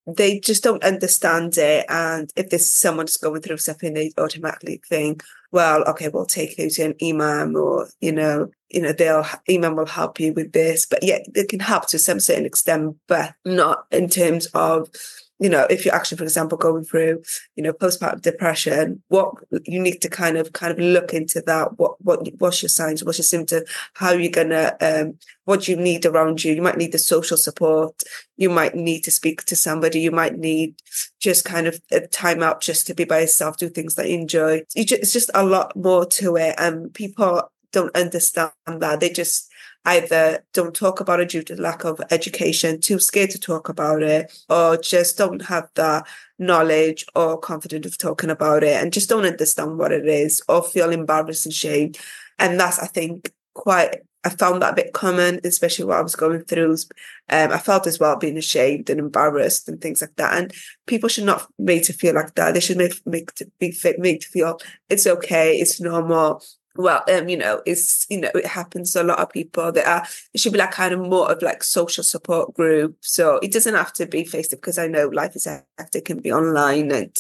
they 0.08 0.40
just 0.40 0.64
don't 0.64 0.84
understand 0.84 1.58
it 1.58 1.86
and 1.90 2.32
if 2.36 2.50
there's 2.50 2.70
someone's 2.70 3.18
going 3.18 3.42
through 3.42 3.58
something 3.58 3.94
they 3.94 4.12
automatically 4.18 4.82
think 4.88 5.24
well 5.52 5.84
okay 5.84 6.10
we'll 6.10 6.26
take 6.26 6.58
you 6.58 6.70
to 6.70 6.84
an 6.84 6.96
imam 7.02 7.56
or 7.56 7.88
you 8.02 8.12
know 8.12 8.50
you 8.76 8.82
know, 8.82 8.92
they'll 8.92 9.26
imam 9.50 9.78
will 9.78 9.86
help 9.86 10.20
you 10.20 10.34
with 10.34 10.52
this, 10.52 10.86
but 10.86 11.02
yeah, 11.02 11.20
they 11.34 11.46
can 11.46 11.62
help 11.62 11.88
to 11.88 11.98
some 11.98 12.20
certain 12.20 12.46
extent, 12.46 12.98
but 13.08 13.34
not 13.46 13.86
in 13.90 14.10
terms 14.10 14.48
of, 14.48 14.90
you 15.40 15.50
know, 15.50 15.68
if 15.70 15.84
you're 15.84 15.94
actually, 15.94 16.18
for 16.18 16.24
example, 16.24 16.58
going 16.58 16.86
through, 16.86 17.22
you 17.56 17.64
know, 17.64 17.74
postpartum 17.74 18.22
depression, 18.22 19.04
what 19.10 19.34
you 19.66 19.82
need 19.82 20.02
to 20.02 20.10
kind 20.10 20.38
of 20.38 20.54
kind 20.54 20.72
of 20.72 20.80
look 20.80 21.14
into 21.14 21.42
that. 21.46 21.78
What 21.78 22.02
what 22.04 22.28
what's 22.38 22.62
your 22.62 22.70
signs? 22.70 23.04
What's 23.04 23.18
your 23.18 23.24
symptom? 23.24 23.64
How 23.96 24.10
are 24.10 24.20
you 24.20 24.30
gonna 24.30 24.78
um 24.80 25.18
what 25.44 25.68
you 25.68 25.76
need 25.76 26.06
around 26.06 26.44
you? 26.44 26.54
You 26.54 26.62
might 26.62 26.78
need 26.78 26.94
the 26.94 26.98
social 26.98 27.36
support. 27.36 28.02
You 28.38 28.50
might 28.50 28.76
need 28.76 29.04
to 29.04 29.12
speak 29.12 29.44
to 29.46 29.56
somebody. 29.56 30.00
You 30.00 30.12
might 30.12 30.38
need 30.38 30.76
just 31.20 31.44
kind 31.44 31.68
of 31.68 31.82
a 31.92 32.02
time 32.02 32.42
out 32.42 32.62
just 32.62 32.88
to 32.88 32.94
be 32.94 33.04
by 33.04 33.22
yourself, 33.22 33.58
do 33.58 33.68
things 33.68 33.96
that 33.96 34.10
you 34.10 34.18
enjoy. 34.18 34.64
it's 34.76 35.12
just 35.12 35.32
a 35.34 35.44
lot 35.44 35.76
more 35.76 36.06
to 36.06 36.38
it, 36.38 36.56
and 36.58 36.94
people 36.94 37.52
don't 37.74 37.96
understand 37.96 38.54
that. 38.68 39.02
They 39.02 39.10
just 39.10 39.52
either 39.86 40.44
don't 40.54 40.76
talk 40.76 41.00
about 41.00 41.20
it 41.20 41.30
due 41.30 41.44
to 41.44 41.62
lack 41.62 41.84
of 41.84 42.02
education, 42.12 42.82
too 42.82 43.00
scared 43.00 43.30
to 43.32 43.40
talk 43.40 43.70
about 43.70 44.02
it, 44.02 44.44
or 44.50 44.78
just 44.78 45.18
don't 45.18 45.44
have 45.44 45.70
the 45.76 46.04
knowledge 46.40 47.06
or 47.16 47.40
confidence 47.40 47.86
of 47.86 47.98
talking 47.98 48.30
about 48.30 48.64
it 48.64 48.82
and 48.82 48.92
just 48.94 49.10
don't 49.10 49.26
understand 49.26 49.78
what 49.78 49.92
it 49.92 50.08
is 50.08 50.42
or 50.50 50.64
feel 50.64 50.92
embarrassed 50.92 51.46
and 51.46 51.54
shame. 51.54 51.94
And 52.40 52.60
that's, 52.60 52.80
I 52.80 52.88
think, 52.88 53.32
quite 53.54 54.02
I 54.26 54.30
found 54.30 54.64
that 54.64 54.74
a 54.74 54.76
bit 54.76 54.94
common, 54.94 55.40
especially 55.44 55.86
what 55.86 56.00
I 56.00 56.02
was 56.02 56.16
going 56.16 56.44
through. 56.46 56.74
Um, 57.30 57.52
I 57.52 57.60
felt 57.60 57.86
as 57.86 58.00
well 58.00 58.16
being 58.18 58.38
ashamed 58.38 58.90
and 58.90 59.00
embarrassed 59.00 59.70
and 59.70 59.80
things 59.80 60.02
like 60.02 60.16
that. 60.16 60.34
And 60.34 60.52
people 60.88 61.10
should 61.10 61.26
not 61.26 61.48
made 61.60 61.84
to 61.84 61.94
feel 61.94 62.16
like 62.16 62.34
that. 62.34 62.56
They 62.56 62.60
should 62.60 62.78
make, 62.78 63.06
make 63.06 63.34
to 63.36 63.48
be 63.60 63.78
made 64.00 64.22
to 64.22 64.28
feel 64.28 64.60
it's 64.90 65.06
okay, 65.06 65.58
it's 65.58 65.80
normal. 65.80 66.42
Well, 66.78 67.04
um, 67.10 67.30
you 67.30 67.38
know, 67.38 67.62
it's 67.66 68.06
you 68.10 68.20
know, 68.20 68.32
it 68.36 68.46
happens 68.46 68.92
to 68.94 69.02
a 69.02 69.04
lot 69.04 69.20
of 69.20 69.30
people. 69.32 69.72
That 69.72 69.88
are 69.88 70.06
it 70.34 70.40
should 70.42 70.52
be 70.54 70.60
like 70.60 70.72
kind 70.72 70.94
of 70.94 71.00
more 71.00 71.32
of 71.32 71.42
like 71.42 71.64
social 71.64 72.04
support 72.04 72.54
group. 72.54 72.98
So 73.02 73.38
it 73.38 73.54
doesn't 73.54 73.76
have 73.76 73.94
to 73.94 74.06
be 74.06 74.26
face 74.26 74.50
to 74.50 74.58
because 74.58 74.78
I 74.78 74.88
know 74.88 75.08
life 75.08 75.36
is 75.36 75.48
hectic, 75.78 76.06
can 76.06 76.20
be 76.20 76.32
online 76.34 76.92
and 76.92 77.16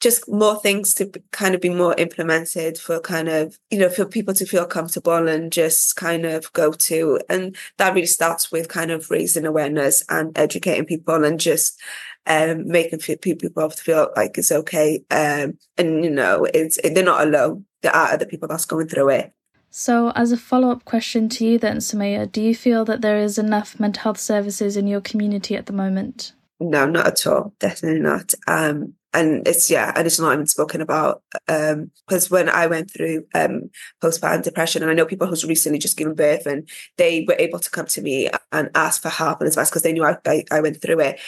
just 0.00 0.28
more 0.30 0.58
things 0.60 0.94
to 0.94 1.10
kind 1.30 1.54
of 1.54 1.60
be 1.60 1.68
more 1.68 1.94
implemented 1.98 2.78
for 2.78 3.00
kind 3.00 3.28
of, 3.28 3.58
you 3.70 3.78
know, 3.78 3.90
for 3.90 4.06
people 4.06 4.32
to 4.34 4.46
feel 4.46 4.64
comfortable 4.66 5.28
and 5.28 5.52
just 5.52 5.96
kind 5.96 6.24
of 6.24 6.50
go 6.54 6.72
to. 6.72 7.20
And 7.28 7.54
that 7.76 7.94
really 7.94 8.06
starts 8.06 8.50
with 8.50 8.68
kind 8.68 8.90
of 8.90 9.10
raising 9.10 9.44
awareness 9.44 10.02
and 10.08 10.36
educating 10.38 10.86
people 10.86 11.22
and 11.22 11.38
just 11.38 11.78
um, 12.26 12.66
making 12.66 13.00
people 13.00 13.70
feel 13.70 14.10
like 14.16 14.38
it's 14.38 14.52
okay. 14.52 15.04
Um, 15.10 15.58
and, 15.76 16.02
you 16.02 16.10
know, 16.10 16.46
it's, 16.52 16.78
they're 16.82 17.04
not 17.04 17.26
alone. 17.26 17.66
There 17.82 17.94
are 17.94 18.12
other 18.12 18.26
people 18.26 18.48
that's 18.48 18.64
going 18.64 18.88
through 18.88 19.10
it. 19.10 19.32
So, 19.70 20.10
as 20.16 20.32
a 20.32 20.36
follow 20.36 20.70
up 20.70 20.84
question 20.84 21.28
to 21.30 21.46
you, 21.46 21.58
then, 21.58 21.76
Somaia, 21.76 22.30
do 22.30 22.42
you 22.42 22.54
feel 22.54 22.84
that 22.86 23.02
there 23.02 23.18
is 23.18 23.38
enough 23.38 23.78
mental 23.78 24.02
health 24.02 24.18
services 24.18 24.76
in 24.76 24.88
your 24.88 25.00
community 25.00 25.56
at 25.56 25.66
the 25.66 25.72
moment? 25.72 26.32
No, 26.58 26.86
not 26.86 27.06
at 27.06 27.26
all. 27.26 27.54
Definitely 27.60 28.00
not. 28.00 28.34
Um, 28.48 28.94
and 29.12 29.46
it's 29.46 29.70
yeah 29.70 29.92
and 29.96 30.06
it's 30.06 30.20
not 30.20 30.32
even 30.32 30.46
spoken 30.46 30.80
about 30.80 31.22
um 31.48 31.90
because 32.06 32.30
when 32.30 32.48
i 32.48 32.66
went 32.66 32.90
through 32.90 33.24
um 33.34 33.70
postpartum 34.02 34.42
depression 34.42 34.82
and 34.82 34.90
i 34.90 34.94
know 34.94 35.04
people 35.04 35.26
who's 35.26 35.44
recently 35.44 35.78
just 35.78 35.96
given 35.96 36.14
birth 36.14 36.46
and 36.46 36.68
they 36.96 37.24
were 37.26 37.36
able 37.38 37.58
to 37.58 37.70
come 37.70 37.86
to 37.86 38.02
me 38.02 38.28
and 38.52 38.70
ask 38.74 39.02
for 39.02 39.08
help 39.08 39.40
and 39.40 39.48
advice 39.48 39.70
because 39.70 39.82
they 39.82 39.92
knew 39.92 40.04
I, 40.04 40.16
I, 40.26 40.44
I 40.50 40.60
went 40.60 40.80
through 40.80 41.00
it 41.00 41.20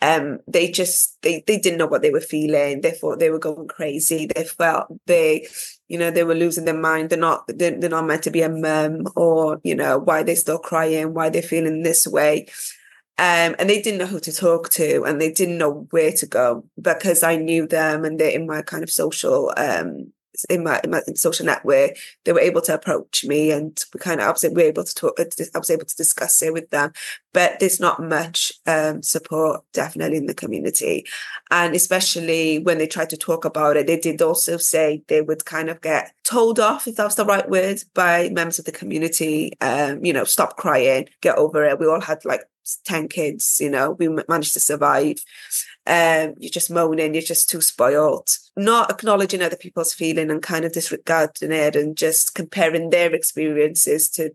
um 0.00 0.38
they 0.46 0.70
just 0.70 1.20
they 1.22 1.42
they 1.46 1.58
didn't 1.58 1.78
know 1.78 1.86
what 1.86 2.02
they 2.02 2.10
were 2.10 2.20
feeling 2.20 2.80
they 2.80 2.92
thought 2.92 3.18
they 3.18 3.30
were 3.30 3.38
going 3.38 3.66
crazy 3.68 4.26
they 4.26 4.44
felt 4.44 4.86
they 5.06 5.46
you 5.88 5.98
know 5.98 6.10
they 6.10 6.24
were 6.24 6.34
losing 6.34 6.64
their 6.64 6.78
mind. 6.78 7.10
They're 7.10 7.18
not 7.18 7.44
they're, 7.48 7.78
they're 7.78 7.90
not 7.90 8.06
meant 8.06 8.22
to 8.24 8.30
be 8.30 8.42
a 8.42 8.48
mum 8.48 9.06
or 9.16 9.60
you 9.64 9.74
know 9.74 9.98
why 9.98 10.22
they're 10.22 10.36
still 10.36 10.58
crying 10.58 11.14
why 11.14 11.30
they're 11.30 11.42
feeling 11.42 11.82
this 11.82 12.06
way. 12.06 12.46
Um, 13.16 13.54
and 13.60 13.70
they 13.70 13.80
didn't 13.80 13.98
know 13.98 14.06
who 14.06 14.18
to 14.18 14.32
talk 14.32 14.70
to 14.70 15.04
and 15.04 15.20
they 15.20 15.30
didn't 15.30 15.58
know 15.58 15.86
where 15.90 16.10
to 16.10 16.26
go 16.26 16.64
because 16.80 17.22
I 17.22 17.36
knew 17.36 17.64
them 17.68 18.04
and 18.04 18.18
they're 18.18 18.30
in 18.30 18.44
my 18.44 18.62
kind 18.62 18.82
of 18.82 18.90
social 18.90 19.52
um, 19.56 20.12
in 20.48 20.64
my, 20.64 20.80
in 20.82 20.90
my 20.90 21.00
social 21.14 21.46
network, 21.46 21.96
they 22.24 22.32
were 22.32 22.40
able 22.40 22.60
to 22.62 22.74
approach 22.74 23.24
me 23.24 23.50
and 23.50 23.82
we 23.92 24.00
kind 24.00 24.20
of, 24.20 24.28
I 24.28 24.30
was, 24.30 24.44
able 24.44 24.84
to 24.84 24.94
talk, 24.94 25.18
I 25.18 25.58
was 25.58 25.70
able 25.70 25.84
to 25.84 25.96
discuss 25.96 26.42
it 26.42 26.52
with 26.52 26.70
them, 26.70 26.92
but 27.32 27.58
there's 27.60 27.80
not 27.80 28.02
much 28.02 28.52
um, 28.66 29.02
support 29.02 29.62
definitely 29.72 30.18
in 30.18 30.26
the 30.26 30.34
community. 30.34 31.04
And 31.50 31.74
especially 31.74 32.58
when 32.58 32.78
they 32.78 32.86
tried 32.86 33.10
to 33.10 33.16
talk 33.16 33.44
about 33.44 33.76
it, 33.76 33.86
they 33.86 33.98
did 33.98 34.22
also 34.22 34.56
say 34.56 35.02
they 35.08 35.22
would 35.22 35.44
kind 35.44 35.68
of 35.68 35.80
get 35.80 36.12
told 36.24 36.58
off, 36.58 36.86
if 36.86 36.96
that's 36.96 37.16
the 37.16 37.24
right 37.24 37.48
word, 37.48 37.82
by 37.94 38.30
members 38.30 38.58
of 38.58 38.64
the 38.64 38.72
community, 38.72 39.52
um, 39.60 40.04
you 40.04 40.12
know, 40.12 40.24
stop 40.24 40.56
crying, 40.56 41.08
get 41.20 41.36
over 41.36 41.64
it. 41.64 41.78
We 41.78 41.86
all 41.86 42.00
had 42.00 42.24
like 42.24 42.42
10 42.84 43.08
kids, 43.08 43.58
you 43.60 43.70
know, 43.70 43.92
we 43.92 44.08
managed 44.28 44.54
to 44.54 44.60
survive. 44.60 45.18
Um, 45.86 46.34
you're 46.38 46.50
just 46.50 46.70
moaning, 46.70 47.14
you're 47.14 47.22
just 47.22 47.50
too 47.50 47.60
spoiled. 47.60 48.30
Not 48.56 48.90
acknowledging 48.90 49.42
other 49.42 49.56
people's 49.56 49.92
feeling 49.92 50.30
and 50.30 50.42
kind 50.42 50.64
of 50.64 50.72
disregarding 50.72 51.52
it 51.52 51.76
and 51.76 51.96
just 51.96 52.34
comparing 52.34 52.90
their 52.90 53.12
experiences 53.14 54.08
to 54.10 54.30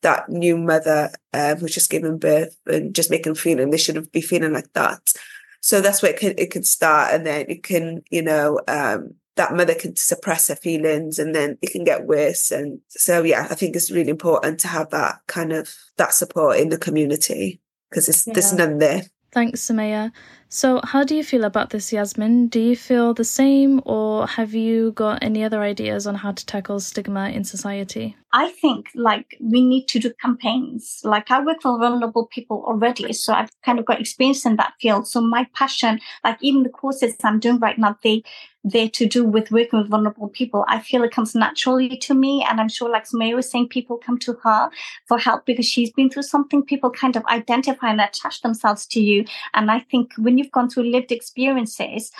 that 0.00 0.28
new 0.28 0.56
mother 0.56 1.10
um, 1.32 1.58
who's 1.58 1.74
just 1.74 1.90
giving 1.90 2.18
birth 2.18 2.56
and 2.66 2.94
just 2.94 3.10
making 3.10 3.32
them 3.32 3.34
feeling 3.34 3.70
they 3.70 3.78
shouldn't 3.78 4.12
be 4.12 4.20
feeling 4.20 4.52
like 4.52 4.72
that. 4.74 5.12
So 5.60 5.80
that's 5.80 6.02
where 6.02 6.12
it 6.12 6.18
can, 6.18 6.34
it 6.36 6.50
can 6.50 6.62
start 6.62 7.14
and 7.14 7.26
then 7.26 7.46
it 7.48 7.62
can, 7.62 8.02
you 8.10 8.22
know, 8.22 8.60
um, 8.68 9.14
that 9.36 9.54
mother 9.54 9.74
can 9.74 9.96
suppress 9.96 10.48
her 10.48 10.56
feelings 10.56 11.18
and 11.18 11.34
then 11.34 11.58
it 11.60 11.72
can 11.72 11.84
get 11.84 12.06
worse. 12.06 12.50
And 12.50 12.80
so, 12.88 13.22
yeah, 13.22 13.48
I 13.50 13.54
think 13.54 13.74
it's 13.74 13.90
really 13.90 14.10
important 14.10 14.60
to 14.60 14.68
have 14.68 14.90
that 14.90 15.20
kind 15.26 15.52
of 15.52 15.74
that 15.96 16.14
support 16.14 16.58
in 16.58 16.68
the 16.68 16.78
community 16.78 17.60
because 17.94 18.26
yeah. 18.26 18.32
there's 18.32 18.52
none 18.52 18.78
there. 18.78 19.02
Thanks, 19.32 19.62
Somaia. 19.62 20.12
So, 20.48 20.80
how 20.84 21.02
do 21.02 21.16
you 21.16 21.24
feel 21.24 21.42
about 21.42 21.70
this, 21.70 21.92
Yasmin? 21.92 22.46
Do 22.46 22.60
you 22.60 22.76
feel 22.76 23.12
the 23.12 23.24
same, 23.24 23.80
or 23.84 24.28
have 24.28 24.54
you 24.54 24.92
got 24.92 25.24
any 25.24 25.42
other 25.42 25.60
ideas 25.60 26.06
on 26.06 26.14
how 26.14 26.30
to 26.30 26.46
tackle 26.46 26.78
stigma 26.78 27.30
in 27.30 27.42
society? 27.42 28.16
I 28.32 28.50
think 28.50 28.86
like 28.94 29.36
we 29.40 29.66
need 29.66 29.88
to 29.88 29.98
do 29.98 30.12
campaigns. 30.22 31.00
Like 31.02 31.32
I 31.32 31.42
work 31.42 31.62
for 31.62 31.76
vulnerable 31.76 32.26
people 32.26 32.62
already, 32.64 33.12
so 33.12 33.32
I've 33.32 33.50
kind 33.64 33.80
of 33.80 33.86
got 33.86 34.00
experience 34.00 34.46
in 34.46 34.54
that 34.56 34.74
field. 34.80 35.08
So 35.08 35.20
my 35.20 35.48
passion, 35.54 35.98
like 36.22 36.38
even 36.40 36.62
the 36.62 36.68
courses 36.68 37.16
I'm 37.24 37.40
doing 37.40 37.58
right 37.58 37.76
now, 37.76 37.98
they 38.04 38.22
they're 38.64 38.88
to 38.88 39.06
do 39.06 39.24
with 39.24 39.50
working 39.50 39.78
with 39.78 39.90
vulnerable 39.90 40.28
people. 40.28 40.64
I 40.68 40.80
feel 40.80 41.04
it 41.04 41.12
comes 41.12 41.34
naturally 41.34 41.96
to 41.98 42.14
me. 42.14 42.44
And 42.48 42.60
I'm 42.60 42.68
sure, 42.68 42.88
like 42.88 43.06
Somaia 43.06 43.34
was 43.34 43.50
saying, 43.50 43.68
people 43.68 43.98
come 43.98 44.18
to 44.20 44.32
her 44.42 44.70
for 45.06 45.18
help 45.18 45.44
because 45.44 45.66
she's 45.66 45.92
been 45.92 46.08
through 46.08 46.22
something. 46.22 46.62
People 46.62 46.90
kind 46.90 47.14
of 47.14 47.24
identify 47.26 47.90
and 47.90 48.00
attach 48.00 48.40
themselves 48.40 48.86
to 48.86 49.00
you. 49.00 49.26
And 49.52 49.70
I 49.70 49.80
think 49.80 50.12
when 50.16 50.38
you've 50.38 50.52
gone 50.52 50.70
through 50.70 50.84
lived 50.84 51.12
experiences, 51.12 52.10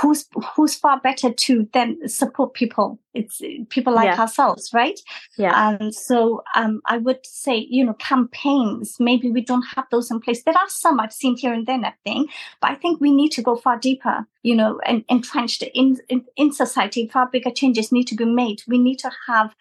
who's, 0.00 0.26
who's 0.54 0.74
far 0.74 1.00
better 1.00 1.32
to 1.32 1.68
then 1.72 2.06
support 2.06 2.52
people? 2.52 2.98
It's 3.14 3.40
people 3.68 3.94
like 3.94 4.06
yeah. 4.06 4.20
ourselves, 4.20 4.70
right? 4.74 4.98
Yeah. 5.38 5.76
And 5.80 5.94
so, 5.94 6.42
um, 6.56 6.82
I 6.86 6.98
would 6.98 7.24
say, 7.24 7.66
you 7.70 7.84
know, 7.84 7.94
campaigns, 7.94 8.96
maybe 8.98 9.30
we 9.30 9.40
don't 9.40 9.64
have 9.76 9.86
those 9.92 10.10
in 10.10 10.20
place. 10.20 10.42
There 10.42 10.54
are 10.54 10.68
some 10.68 10.98
I've 10.98 11.12
seen 11.12 11.36
here 11.36 11.52
and 11.52 11.64
there, 11.64 11.78
I 11.78 11.94
think, 12.02 12.30
but 12.60 12.72
I 12.72 12.74
think 12.74 13.00
we 13.00 13.12
need 13.12 13.30
to 13.30 13.42
go 13.42 13.54
far 13.54 13.78
deeper, 13.78 14.26
you 14.42 14.56
know, 14.56 14.80
and 14.84 15.04
entrenched 15.08 15.62
in 15.62 15.93
in, 16.08 16.24
in, 16.36 16.52
society, 16.52 17.08
far 17.08 17.28
bigger 17.28 17.50
changes 17.50 17.92
need 17.92 18.06
to 18.08 18.14
be 18.14 18.24
made. 18.24 18.62
We 18.66 18.78
need 18.78 18.98
to 19.00 19.10
have 19.26 19.54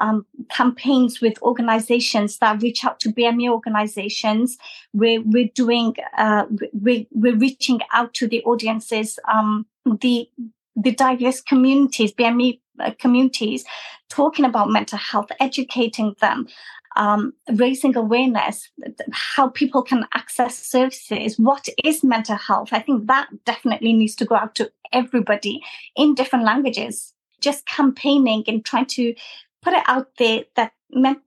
um, 0.00 0.26
campaigns 0.50 1.20
with 1.20 1.40
organizations 1.42 2.38
that 2.38 2.62
reach 2.62 2.84
out 2.84 3.00
to 3.00 3.10
BME 3.10 3.48
organizations. 3.48 4.58
We're, 4.92 5.22
we're 5.22 5.50
doing, 5.54 5.94
uh, 6.16 6.46
we're, 6.72 7.06
we're 7.12 7.36
reaching 7.36 7.80
out 7.92 8.14
to 8.14 8.26
the 8.28 8.42
audiences, 8.42 9.18
um, 9.32 9.66
the, 10.00 10.28
the 10.76 10.92
diverse 10.92 11.40
communities, 11.40 12.12
BME 12.12 12.60
uh, 12.80 12.90
communities, 12.98 13.64
talking 14.08 14.44
about 14.44 14.70
mental 14.70 14.98
health, 14.98 15.28
educating 15.38 16.14
them, 16.20 16.48
um, 16.96 17.32
raising 17.54 17.96
awareness, 17.96 18.68
how 19.12 19.48
people 19.48 19.82
can 19.82 20.06
access 20.14 20.56
services, 20.56 21.38
what 21.38 21.68
is 21.82 22.04
mental 22.04 22.36
health. 22.36 22.68
I 22.72 22.80
think 22.80 23.06
that 23.06 23.28
definitely 23.44 23.92
needs 23.92 24.14
to 24.16 24.24
go 24.24 24.36
out 24.36 24.54
to 24.56 24.70
everybody 24.92 25.62
in 25.96 26.14
different 26.14 26.44
languages. 26.44 27.12
Just 27.40 27.66
campaigning 27.66 28.44
and 28.46 28.64
trying 28.64 28.86
to 28.86 29.14
put 29.62 29.74
it 29.74 29.82
out 29.86 30.08
there 30.18 30.44
that 30.56 30.72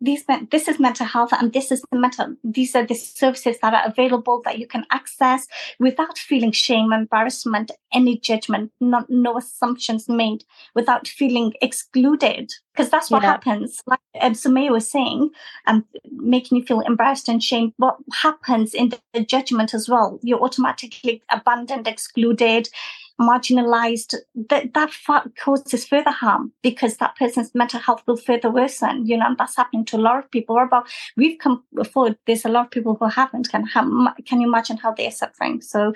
these 0.01 0.25
this 0.51 0.67
is 0.67 0.79
mental 0.79 1.05
health 1.05 1.31
and 1.33 1.53
this 1.53 1.71
is 1.71 1.83
the 1.91 1.99
mental 1.99 2.35
these 2.43 2.75
are 2.75 2.85
the 2.85 2.95
services 2.95 3.57
that 3.61 3.73
are 3.73 3.85
available 3.85 4.41
that 4.45 4.59
you 4.59 4.67
can 4.67 4.85
access 4.91 5.47
without 5.79 6.17
feeling 6.17 6.51
shame 6.51 6.93
embarrassment 6.93 7.71
any 7.93 8.17
judgment 8.17 8.71
not 8.79 9.09
no 9.09 9.37
assumptions 9.37 10.07
made 10.07 10.43
without 10.75 11.07
feeling 11.07 11.53
excluded. 11.61 12.51
Because 12.73 12.91
that's 12.91 13.09
what 13.09 13.23
yeah. 13.23 13.31
happens. 13.31 13.81
Like 13.87 13.99
um, 14.21 14.33
Somaia 14.33 14.71
was 14.71 14.89
saying 14.89 15.31
um 15.65 15.85
making 16.11 16.57
you 16.57 16.65
feel 16.65 16.81
embarrassed 16.81 17.27
and 17.27 17.41
shame 17.41 17.73
what 17.77 17.97
happens 18.13 18.73
in 18.73 18.89
the, 18.89 18.99
the 19.13 19.25
judgment 19.25 19.73
as 19.73 19.89
well? 19.89 20.19
You're 20.21 20.41
automatically 20.41 21.23
abandoned 21.29 21.87
excluded 21.87 22.69
marginalized, 23.19 24.15
that, 24.49 24.73
that 24.73 24.91
causes 25.39 25.85
further 25.85 26.11
harm 26.11 26.51
because 26.61 26.97
that 26.97 27.15
person's 27.15 27.53
mental 27.55 27.79
health 27.79 28.03
will 28.05 28.17
further 28.17 28.49
worsen. 28.49 29.05
You 29.05 29.17
know, 29.17 29.27
and 29.27 29.37
that's 29.37 29.55
happening 29.55 29.85
to 29.85 29.97
a 29.97 29.99
lot 29.99 30.19
of 30.19 30.31
people. 30.31 30.55
Or 30.55 30.63
about 30.63 30.87
we've 31.15 31.39
come 31.39 31.63
forward, 31.91 32.17
there's 32.25 32.45
a 32.45 32.49
lot 32.49 32.65
of 32.65 32.71
people 32.71 32.95
who 32.99 33.07
haven't. 33.07 33.49
Can, 33.49 33.65
can 34.25 34.41
you 34.41 34.47
imagine 34.47 34.77
how 34.77 34.93
they're 34.93 35.11
suffering? 35.11 35.61
So 35.61 35.93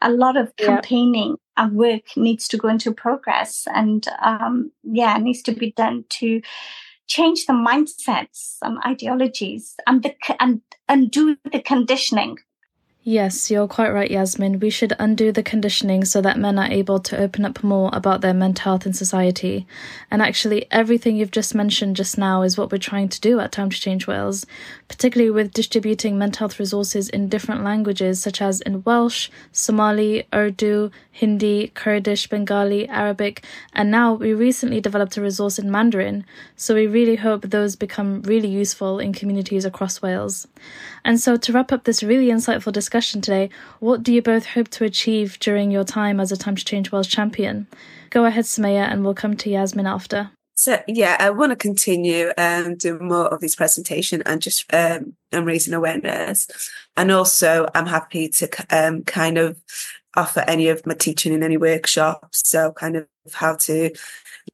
a 0.00 0.10
lot 0.10 0.36
of 0.36 0.52
yeah. 0.58 0.66
campaigning 0.66 1.36
and 1.56 1.76
work 1.76 2.16
needs 2.16 2.48
to 2.48 2.56
go 2.56 2.68
into 2.68 2.92
progress 2.92 3.66
and, 3.74 4.06
um, 4.22 4.72
yeah, 4.82 5.16
needs 5.18 5.42
to 5.42 5.52
be 5.52 5.72
done 5.72 6.04
to, 6.10 6.40
change 7.08 7.44
the 7.46 7.52
mindsets 7.52 8.56
and 8.62 8.78
ideologies 8.86 9.74
and 9.86 10.02
the 10.02 10.14
and 10.40 10.62
undo 10.88 11.36
the 11.52 11.60
conditioning 11.60 12.38
Yes, 13.04 13.50
you're 13.50 13.66
quite 13.66 13.92
right, 13.92 14.08
Yasmin. 14.08 14.60
We 14.60 14.70
should 14.70 14.92
undo 14.96 15.32
the 15.32 15.42
conditioning 15.42 16.04
so 16.04 16.20
that 16.20 16.38
men 16.38 16.56
are 16.56 16.70
able 16.70 17.00
to 17.00 17.18
open 17.18 17.44
up 17.44 17.64
more 17.64 17.90
about 17.92 18.20
their 18.20 18.32
mental 18.32 18.62
health 18.62 18.86
in 18.86 18.92
society. 18.92 19.66
And 20.08 20.22
actually, 20.22 20.66
everything 20.70 21.16
you've 21.16 21.32
just 21.32 21.52
mentioned 21.52 21.96
just 21.96 22.16
now 22.16 22.42
is 22.42 22.56
what 22.56 22.70
we're 22.70 22.78
trying 22.78 23.08
to 23.08 23.20
do 23.20 23.40
at 23.40 23.50
Time 23.50 23.70
to 23.70 23.80
Change 23.80 24.06
Wales, 24.06 24.46
particularly 24.86 25.32
with 25.32 25.52
distributing 25.52 26.16
mental 26.16 26.46
health 26.46 26.60
resources 26.60 27.08
in 27.08 27.28
different 27.28 27.64
languages 27.64 28.22
such 28.22 28.40
as 28.40 28.60
in 28.60 28.84
Welsh, 28.84 29.30
Somali, 29.50 30.28
Urdu, 30.32 30.92
Hindi, 31.10 31.72
Kurdish, 31.74 32.28
Bengali, 32.28 32.88
Arabic, 32.88 33.44
and 33.72 33.90
now 33.90 34.14
we 34.14 34.32
recently 34.32 34.80
developed 34.80 35.16
a 35.16 35.20
resource 35.20 35.58
in 35.58 35.72
Mandarin. 35.72 36.24
So 36.54 36.76
we 36.76 36.86
really 36.86 37.16
hope 37.16 37.42
those 37.42 37.74
become 37.74 38.22
really 38.22 38.48
useful 38.48 39.00
in 39.00 39.12
communities 39.12 39.64
across 39.64 40.00
Wales. 40.00 40.46
And 41.04 41.18
so 41.18 41.36
to 41.36 41.52
wrap 41.52 41.72
up 41.72 41.82
this 41.82 42.04
really 42.04 42.28
insightful 42.28 42.72
discussion, 42.72 42.91
discussion 42.92 43.22
today. 43.22 43.48
What 43.80 44.02
do 44.02 44.12
you 44.12 44.20
both 44.20 44.44
hope 44.44 44.68
to 44.68 44.84
achieve 44.84 45.38
during 45.38 45.70
your 45.70 45.84
time 45.84 46.20
as 46.20 46.30
a 46.30 46.36
Time 46.36 46.56
to 46.56 46.64
Change 46.64 46.92
Wales 46.92 47.06
champion? 47.06 47.66
Go 48.10 48.26
ahead, 48.26 48.44
Somaia, 48.44 48.84
and 48.90 49.02
we'll 49.02 49.14
come 49.14 49.34
to 49.38 49.48
Yasmin 49.48 49.86
after. 49.86 50.30
So 50.54 50.78
yeah, 50.86 51.16
I 51.18 51.30
want 51.30 51.50
to 51.52 51.56
continue 51.56 52.32
um, 52.36 52.76
doing 52.76 53.08
more 53.08 53.32
of 53.32 53.40
these 53.40 53.56
presentation 53.56 54.22
and 54.26 54.42
just 54.42 54.72
um, 54.74 55.14
and 55.32 55.46
raising 55.46 55.72
awareness, 55.72 56.46
and 56.94 57.10
also 57.10 57.66
I'm 57.74 57.86
happy 57.86 58.28
to 58.28 58.48
um, 58.68 59.04
kind 59.04 59.38
of 59.38 59.56
offer 60.14 60.44
any 60.46 60.68
of 60.68 60.84
my 60.84 60.92
teaching 60.92 61.32
in 61.32 61.42
any 61.42 61.56
workshops. 61.56 62.46
So 62.46 62.72
kind 62.72 62.96
of 62.96 63.06
how 63.32 63.56
to, 63.56 63.90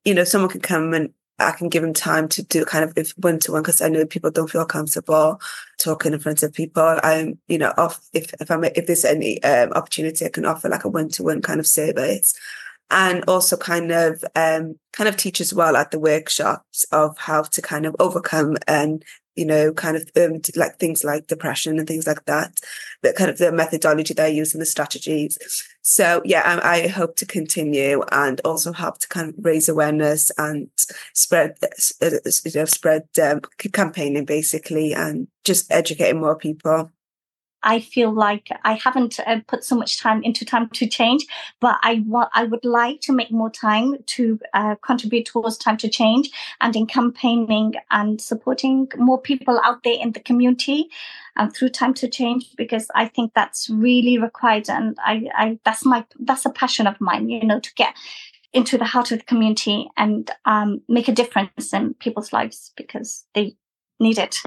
you 0.04 0.14
know, 0.14 0.22
someone 0.22 0.50
can 0.50 0.60
come 0.60 0.94
and 0.94 1.12
I 1.38 1.52
can 1.52 1.68
give 1.68 1.82
them 1.82 1.92
time 1.92 2.28
to 2.28 2.42
do 2.42 2.64
kind 2.64 2.84
of 2.84 2.96
if 2.96 3.12
one 3.18 3.38
to 3.40 3.52
one 3.52 3.62
because 3.62 3.80
I 3.80 3.88
know 3.88 4.04
people 4.06 4.30
don't 4.30 4.50
feel 4.50 4.64
comfortable 4.64 5.40
talking 5.78 6.12
in 6.12 6.18
front 6.18 6.42
of 6.42 6.52
people. 6.52 6.98
I'm, 7.02 7.38
you 7.48 7.58
know, 7.58 7.72
off 7.76 8.00
if 8.12 8.32
if 8.40 8.50
I'm 8.50 8.64
if 8.64 8.86
there's 8.86 9.04
any 9.04 9.42
um, 9.42 9.72
opportunity, 9.72 10.24
I 10.24 10.30
can 10.30 10.44
offer 10.44 10.68
like 10.68 10.84
a 10.84 10.88
one 10.88 11.08
to 11.10 11.22
one 11.22 11.42
kind 11.42 11.60
of 11.60 11.66
service, 11.66 12.34
and 12.90 13.24
also 13.28 13.56
kind 13.56 13.92
of 13.92 14.24
um 14.34 14.78
kind 14.92 15.08
of 15.08 15.16
teach 15.16 15.40
as 15.40 15.54
well 15.54 15.76
at 15.76 15.90
the 15.90 15.98
workshops 15.98 16.84
of 16.92 17.16
how 17.18 17.42
to 17.42 17.62
kind 17.62 17.86
of 17.86 17.94
overcome 18.00 18.56
and 18.66 19.04
you 19.38 19.46
know, 19.46 19.72
kind 19.72 19.96
of 19.96 20.10
um, 20.16 20.40
like 20.56 20.78
things 20.78 21.04
like 21.04 21.28
depression 21.28 21.78
and 21.78 21.86
things 21.86 22.08
like 22.08 22.24
that, 22.24 22.58
the 23.02 23.12
kind 23.12 23.30
of 23.30 23.38
the 23.38 23.52
methodology 23.52 24.12
they 24.12 24.32
use 24.32 24.52
and 24.52 24.60
the 24.60 24.66
strategies. 24.66 25.38
So 25.82 26.20
yeah, 26.24 26.42
I, 26.44 26.80
I, 26.82 26.88
hope 26.88 27.14
to 27.16 27.24
continue 27.24 28.02
and 28.10 28.40
also 28.44 28.72
help 28.72 28.98
to 28.98 29.08
kind 29.08 29.28
of 29.28 29.36
raise 29.38 29.68
awareness 29.68 30.32
and 30.38 30.68
spread, 31.14 31.56
uh, 31.62 32.08
you 32.44 32.52
know, 32.56 32.64
spread 32.64 33.04
um, 33.22 33.40
campaigning 33.72 34.24
basically 34.24 34.92
and 34.92 35.28
just 35.44 35.70
educating 35.70 36.20
more 36.20 36.36
people. 36.36 36.90
I 37.62 37.80
feel 37.80 38.12
like 38.12 38.48
I 38.64 38.74
haven't 38.74 39.18
uh, 39.20 39.40
put 39.46 39.64
so 39.64 39.76
much 39.76 40.00
time 40.00 40.22
into 40.22 40.44
time 40.44 40.68
to 40.70 40.86
change, 40.86 41.26
but 41.60 41.78
I 41.82 42.04
want 42.06 42.30
I 42.34 42.44
would 42.44 42.64
like 42.64 43.00
to 43.02 43.12
make 43.12 43.30
more 43.30 43.50
time 43.50 43.96
to 44.06 44.38
uh, 44.54 44.76
contribute 44.76 45.26
towards 45.26 45.58
time 45.58 45.76
to 45.78 45.88
change 45.88 46.30
and 46.60 46.74
in 46.76 46.86
campaigning 46.86 47.74
and 47.90 48.20
supporting 48.20 48.88
more 48.96 49.20
people 49.20 49.60
out 49.64 49.82
there 49.82 49.98
in 50.00 50.12
the 50.12 50.20
community 50.20 50.88
and 51.36 51.54
through 51.54 51.70
time 51.70 51.94
to 51.94 52.08
change 52.08 52.54
because 52.56 52.90
I 52.94 53.06
think 53.06 53.32
that's 53.34 53.70
really 53.70 54.18
required 54.18 54.68
and 54.68 54.96
I, 55.04 55.28
I 55.34 55.58
that's 55.64 55.84
my 55.84 56.04
that's 56.20 56.46
a 56.46 56.50
passion 56.50 56.86
of 56.86 57.00
mine, 57.00 57.28
you 57.28 57.44
know, 57.44 57.60
to 57.60 57.74
get 57.74 57.94
into 58.52 58.78
the 58.78 58.84
heart 58.84 59.12
of 59.12 59.18
the 59.18 59.24
community 59.24 59.88
and 59.96 60.30
um, 60.44 60.80
make 60.88 61.08
a 61.08 61.12
difference 61.12 61.72
in 61.72 61.94
people's 61.94 62.32
lives 62.32 62.72
because 62.76 63.24
they 63.34 63.56
need 64.00 64.18
it. 64.18 64.38